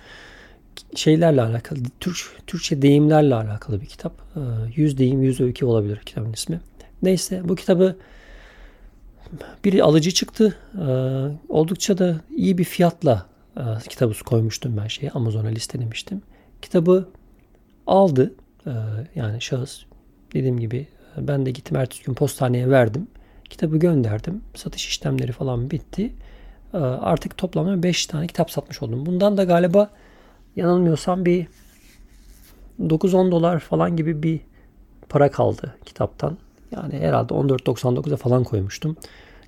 şeylerle 0.95 1.43
alakalı, 1.43 1.79
Türk, 2.01 2.17
Türkçe 2.47 2.83
deyimlerle 2.83 3.35
alakalı 3.35 3.81
bir 3.81 3.87
kitap. 3.87 4.13
Ee, 4.37 4.41
yüz 4.77 4.99
deyim, 4.99 5.23
yüz 5.23 5.41
öykü 5.41 5.65
olabilir 5.65 5.97
kitabın 6.07 6.33
ismi. 6.33 6.61
Neyse 7.03 7.41
bu 7.45 7.57
kitabı 7.57 7.97
bir 9.65 9.81
alıcı 9.81 10.11
çıktı. 10.11 10.57
Ee, 10.75 10.85
oldukça 11.49 11.99
da 11.99 12.21
iyi 12.37 12.59
bir 12.59 12.65
fiyatla 12.65 13.27
e, 13.57 13.63
kitabı 13.89 14.15
koymuştum 14.25 14.77
ben 14.77 14.87
şeye. 14.87 15.11
Amazon'a 15.11 15.49
listelemiştim. 15.49 16.23
Kitabı 16.63 17.09
aldı. 17.87 18.35
Ee, 18.67 18.71
yani 19.15 19.41
şahıs 19.41 19.83
dediğim 20.33 20.61
gibi 20.61 20.87
ben 21.19 21.47
de 21.47 21.51
gittim 21.51 21.77
ertesi 21.77 22.05
gün 22.05 22.15
postaneye 22.15 22.71
verdim. 22.71 23.07
Kitabı 23.51 23.77
gönderdim. 23.77 24.43
Satış 24.55 24.89
işlemleri 24.89 25.33
falan 25.33 25.71
bitti. 25.71 26.13
Artık 26.83 27.37
toplamda 27.39 27.83
5 27.83 28.07
tane 28.07 28.27
kitap 28.27 28.51
satmış 28.51 28.83
oldum. 28.83 29.07
Bundan 29.07 29.37
da 29.37 29.45
galiba 29.45 29.91
yanılmıyorsam 30.57 31.25
bir 31.25 31.47
9-10 32.81 33.31
dolar 33.31 33.59
falan 33.59 33.97
gibi 33.97 34.23
bir 34.23 34.41
para 35.09 35.31
kaldı 35.31 35.75
kitaptan. 35.85 36.39
Yani 36.71 36.99
herhalde 36.99 37.35
14.99'a 37.35 38.17
falan 38.17 38.45
koymuştum. 38.45 38.97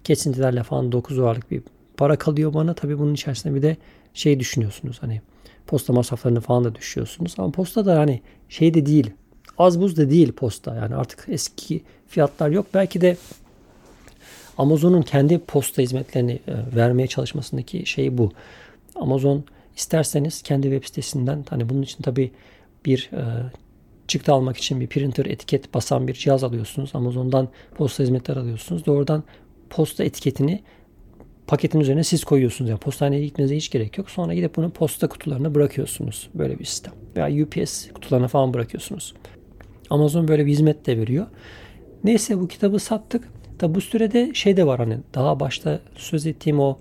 Kesintilerle 0.04 0.62
falan 0.62 0.92
9 0.92 1.18
dolarlık 1.18 1.50
bir 1.50 1.62
para 1.96 2.16
kalıyor 2.16 2.54
bana. 2.54 2.74
Tabii 2.74 2.98
bunun 2.98 3.14
içerisinde 3.14 3.54
bir 3.54 3.62
de 3.62 3.76
şey 4.14 4.40
düşünüyorsunuz 4.40 4.98
hani 5.00 5.20
posta 5.66 5.92
masraflarını 5.92 6.40
falan 6.40 6.64
da 6.64 6.74
düşüyorsunuz. 6.74 7.34
Ama 7.38 7.50
posta 7.50 7.86
da 7.86 7.98
hani 7.98 8.22
şey 8.48 8.74
de 8.74 8.86
değil. 8.86 9.10
Az 9.58 9.80
buz 9.80 9.96
da 9.96 10.10
değil 10.10 10.32
posta. 10.32 10.74
Yani 10.74 10.94
artık 10.94 11.24
eski 11.28 11.82
fiyatlar 12.08 12.50
yok. 12.50 12.66
Belki 12.74 13.00
de 13.00 13.16
Amazon'un 14.58 15.02
kendi 15.02 15.38
posta 15.38 15.82
hizmetlerini 15.82 16.32
e, 16.32 16.76
vermeye 16.76 17.06
çalışmasındaki 17.06 17.86
şey 17.86 18.18
bu. 18.18 18.32
Amazon 18.94 19.44
İsterseniz 19.76 20.42
kendi 20.42 20.70
web 20.70 20.84
sitesinden 20.84 21.44
hani 21.50 21.68
bunun 21.68 21.82
için 21.82 22.02
tabi 22.02 22.30
bir 22.86 23.10
e, 23.12 23.22
çıktı 24.08 24.32
almak 24.32 24.56
için 24.56 24.80
bir 24.80 24.86
printer 24.86 25.26
etiket 25.26 25.74
basan 25.74 26.08
bir 26.08 26.14
cihaz 26.14 26.44
alıyorsunuz. 26.44 26.90
Amazon'dan 26.94 27.48
posta 27.74 28.02
hizmetleri 28.02 28.38
alıyorsunuz. 28.38 28.86
Doğrudan 28.86 29.24
posta 29.70 30.04
etiketini 30.04 30.62
paketin 31.46 31.80
üzerine 31.80 32.04
siz 32.04 32.24
koyuyorsunuz. 32.24 32.70
Yani 32.70 32.80
postaneye 32.80 33.24
gitmenize 33.24 33.56
hiç 33.56 33.70
gerek 33.70 33.98
yok. 33.98 34.10
Sonra 34.10 34.34
gidip 34.34 34.56
bunu 34.56 34.70
posta 34.70 35.08
kutularına 35.08 35.54
bırakıyorsunuz. 35.54 36.30
Böyle 36.34 36.58
bir 36.58 36.64
sistem. 36.64 36.92
Veya 37.16 37.44
UPS 37.44 37.88
kutularına 37.88 38.28
falan 38.28 38.54
bırakıyorsunuz. 38.54 39.14
Amazon 39.90 40.28
böyle 40.28 40.46
bir 40.46 40.50
hizmet 40.50 40.86
de 40.86 40.98
veriyor. 40.98 41.26
Neyse 42.04 42.40
bu 42.40 42.48
kitabı 42.48 42.78
sattık. 42.78 43.28
Tabi 43.58 43.74
bu 43.74 43.80
sürede 43.80 44.34
şey 44.34 44.56
de 44.56 44.66
var 44.66 44.78
hani 44.78 44.98
daha 45.14 45.40
başta 45.40 45.80
söz 45.96 46.26
ettiğim 46.26 46.60
o 46.60 46.78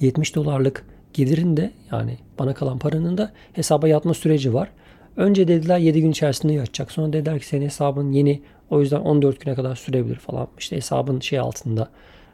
70 0.00 0.34
dolarlık 0.34 0.86
gelirin 1.12 1.56
de 1.56 1.70
yani 1.92 2.18
bana 2.38 2.54
kalan 2.54 2.78
paranın 2.78 3.18
da 3.18 3.32
hesaba 3.52 3.88
yatma 3.88 4.14
süreci 4.14 4.54
var. 4.54 4.70
Önce 5.16 5.48
dediler 5.48 5.78
7 5.78 6.00
gün 6.00 6.10
içerisinde 6.10 6.52
yatacak. 6.52 6.92
Sonra 6.92 7.12
dediler 7.12 7.38
ki 7.38 7.46
senin 7.46 7.64
hesabın 7.64 8.12
yeni 8.12 8.42
o 8.70 8.80
yüzden 8.80 9.00
14 9.00 9.40
güne 9.40 9.54
kadar 9.54 9.76
sürebilir 9.76 10.16
falan. 10.16 10.48
İşte 10.58 10.76
hesabın 10.76 11.20
şey 11.20 11.38
altında 11.38 11.88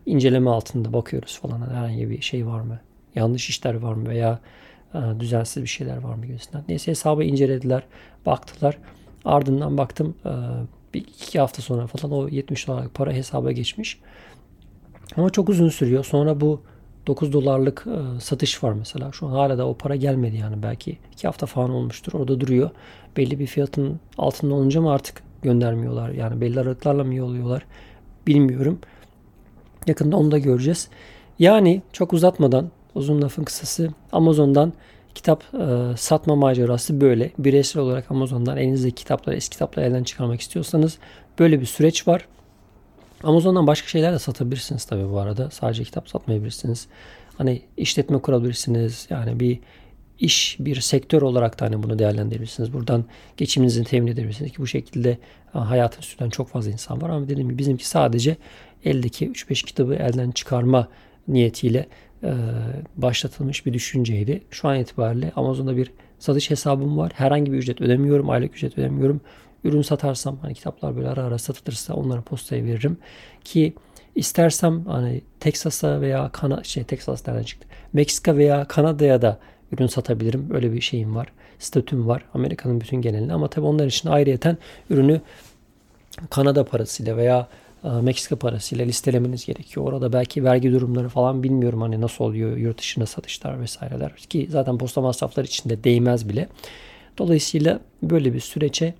inceleme 0.07 0.51
altında 0.51 0.93
bakıyoruz 0.93 1.39
falan. 1.39 1.61
Hani 1.61 1.73
herhangi 1.73 2.11
bir 2.11 2.21
şey 2.21 2.47
var 2.47 2.61
mı? 2.61 2.81
Yanlış 3.15 3.49
işler 3.49 3.75
var 3.75 3.95
mı 3.95 4.09
veya 4.09 4.41
e, 4.95 4.99
düzensiz 5.21 5.63
bir 5.63 5.69
şeyler 5.69 5.97
var 5.97 6.15
mı 6.15 6.27
gibisinden. 6.27 6.65
Neyse 6.69 6.91
hesabı 6.91 7.25
incelediler. 7.25 7.83
Baktılar. 8.27 8.79
Ardından 9.25 9.79
baktım 9.79 10.15
e, 10.25 10.31
bir 10.95 11.01
iki 11.01 11.41
hafta 11.41 11.63
sonra 11.63 11.87
falan 11.87 12.13
o 12.13 12.29
70 12.29 12.69
dolarlık 12.69 12.95
para 12.95 13.13
hesaba 13.13 13.53
geçmiş. 13.53 14.01
Ama 15.17 15.31
çok 15.31 15.49
uzun 15.49 15.69
sürüyor. 15.69 16.05
Sonra 16.05 16.41
bu 16.41 16.61
9 17.07 17.33
dolarlık 17.33 17.87
e, 17.87 18.21
satış 18.21 18.65
var 18.65 18.73
mesela. 18.73 19.13
Şu 19.13 19.27
an 19.27 19.31
hala 19.31 19.59
da 19.59 19.69
o 19.69 19.75
para 19.75 19.97
gelmedi 19.97 20.37
yani. 20.37 20.63
Belki 20.63 20.99
2 21.13 21.27
hafta 21.27 21.47
falan 21.47 21.71
olmuştur. 21.71 22.13
Orada 22.13 22.41
duruyor. 22.41 22.71
Belli 23.17 23.39
bir 23.39 23.47
fiyatın 23.47 24.01
altında 24.19 24.55
olunca 24.55 24.81
mı 24.81 24.93
artık 24.93 25.23
göndermiyorlar? 25.43 26.11
Yani 26.11 26.41
belli 26.41 26.61
aralıklarla 26.61 27.05
mı 27.05 27.15
yolluyorlar? 27.15 27.67
Bilmiyorum. 28.27 28.79
Yakında 29.87 30.17
onu 30.17 30.31
da 30.31 30.39
göreceğiz. 30.39 30.89
Yani 31.39 31.83
çok 31.93 32.13
uzatmadan 32.13 32.71
uzun 32.95 33.23
lafın 33.23 33.45
kısası 33.45 33.91
Amazon'dan 34.13 34.73
kitap 35.15 35.45
e, 35.55 35.97
satma 35.97 36.37
macerası 36.37 37.01
böyle. 37.01 37.31
Bireysel 37.39 37.83
olarak 37.83 38.11
Amazon'dan 38.11 38.57
elinizdeki 38.57 38.95
kitapları, 38.95 39.37
eski 39.37 39.51
kitapları 39.51 39.87
elden 39.87 40.05
çıkarmak 40.05 40.41
istiyorsanız 40.41 40.99
böyle 41.39 41.61
bir 41.61 41.67
süreç 41.67 42.09
var. 42.09 42.27
Amazon'dan 43.23 43.67
başka 43.67 43.89
şeyler 43.89 44.13
de 44.13 44.19
satabilirsiniz 44.19 44.85
tabii 44.85 45.11
bu 45.11 45.19
arada. 45.19 45.51
Sadece 45.51 45.85
kitap 45.85 46.09
satmayabilirsiniz. 46.09 46.87
Hani 47.39 47.63
işletme 47.77 48.19
kurabilirsiniz. 48.19 49.07
Yani 49.11 49.41
bir 49.41 49.61
iş, 50.19 50.57
bir 50.61 50.81
sektör 50.81 51.23
olarak 51.23 51.61
da 51.61 51.67
hani 51.67 51.83
bunu 51.83 51.99
değerlendirebilirsiniz. 51.99 52.73
Buradan 52.73 53.05
geçiminizi 53.37 53.85
temin 53.85 54.13
edebilirsiniz 54.13 54.53
ki 54.53 54.59
bu 54.59 54.67
şekilde 54.67 55.19
hayatın 55.53 56.03
süren 56.03 56.31
çok 56.31 56.49
fazla 56.49 56.71
insan 56.71 57.03
var. 57.03 57.11
Ama 57.11 57.29
dediğim 57.29 57.49
gibi 57.49 57.59
bizimki 57.59 57.89
sadece 57.89 58.37
eldeki 58.85 59.31
3-5 59.31 59.67
kitabı 59.67 59.95
elden 59.95 60.31
çıkarma 60.31 60.89
niyetiyle 61.29 61.79
e, 61.79 61.87
başlatılmış 62.97 63.67
bir 63.67 63.73
düşünceydi. 63.73 64.43
Şu 64.51 64.69
an 64.69 64.79
itibariyle 64.79 65.33
Amazon'da 65.37 65.77
bir 65.77 65.91
satış 66.19 66.51
hesabım 66.51 66.99
var. 66.99 67.13
Herhangi 67.15 67.53
bir 67.53 67.57
ücret 67.57 67.81
ödemiyorum. 67.81 68.31
Aylık 68.31 68.57
ücret 68.57 68.79
ödemiyorum 68.79 69.21
ürün 69.65 69.83
satarsam 69.83 70.39
hani 70.43 70.55
kitaplar 70.55 70.97
böyle 70.97 71.09
ara 71.09 71.23
ara 71.23 71.39
satılırsa 71.39 71.95
onları 71.95 72.23
postaya 72.23 72.65
veririm. 72.65 72.99
Ki 73.45 73.75
istersem 74.15 74.85
hani 74.87 75.21
Texas'a 75.41 76.01
veya 76.01 76.29
Kana 76.29 76.65
şey 76.65 76.85
Texas 76.85 77.29
nereden 77.29 77.43
çıktı? 77.43 77.69
Meksika 77.93 78.37
veya 78.37 78.65
Kanada'ya 78.65 79.23
da 79.23 79.39
ürün 79.73 79.87
satabilirim. 79.87 80.49
Öyle 80.55 80.73
bir 80.73 80.81
şeyim 80.81 81.17
var. 81.17 81.29
Statüm 81.59 82.09
var. 82.09 82.25
Amerika'nın 82.35 82.81
bütün 82.81 82.97
genelinde 82.97 83.33
ama 83.33 83.49
tabii 83.49 83.67
onlar 83.67 83.87
için 83.87 84.09
ayrıyeten 84.09 84.59
ürünü 84.91 85.21
Kanada 86.31 86.65
parasıyla 86.65 87.17
veya 87.17 87.41
e, 87.41 87.49
Meksika 88.03 88.37
parasıyla 88.37 88.85
listelemeniz 88.85 89.47
gerekiyor. 89.47 89.87
Orada 89.87 90.13
belki 90.13 90.45
vergi 90.45 90.73
durumları 90.73 91.09
falan 91.09 91.43
bilmiyorum 91.43 91.81
hani 91.81 92.01
nasıl 92.01 92.25
oluyor 92.25 92.57
yurt 92.57 92.79
dışında 92.79 93.07
satışlar 93.07 93.61
vesaireler 93.61 94.15
ki 94.17 94.49
zaten 94.51 94.79
posta 94.79 95.01
masrafları 95.01 95.47
içinde 95.47 95.85
değmez 95.85 96.29
bile. 96.29 96.49
Dolayısıyla 97.19 97.81
böyle 98.03 98.35
bir 98.35 98.41
süreçe 98.41 98.95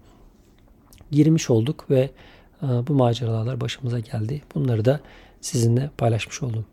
girmiş 1.11 1.51
olduk 1.51 1.91
ve 1.91 2.11
bu 2.63 2.95
maceralar 2.95 3.61
başımıza 3.61 3.99
geldi. 3.99 4.43
Bunları 4.55 4.85
da 4.85 5.01
sizinle 5.41 5.91
paylaşmış 5.99 6.43
oldum. 6.43 6.67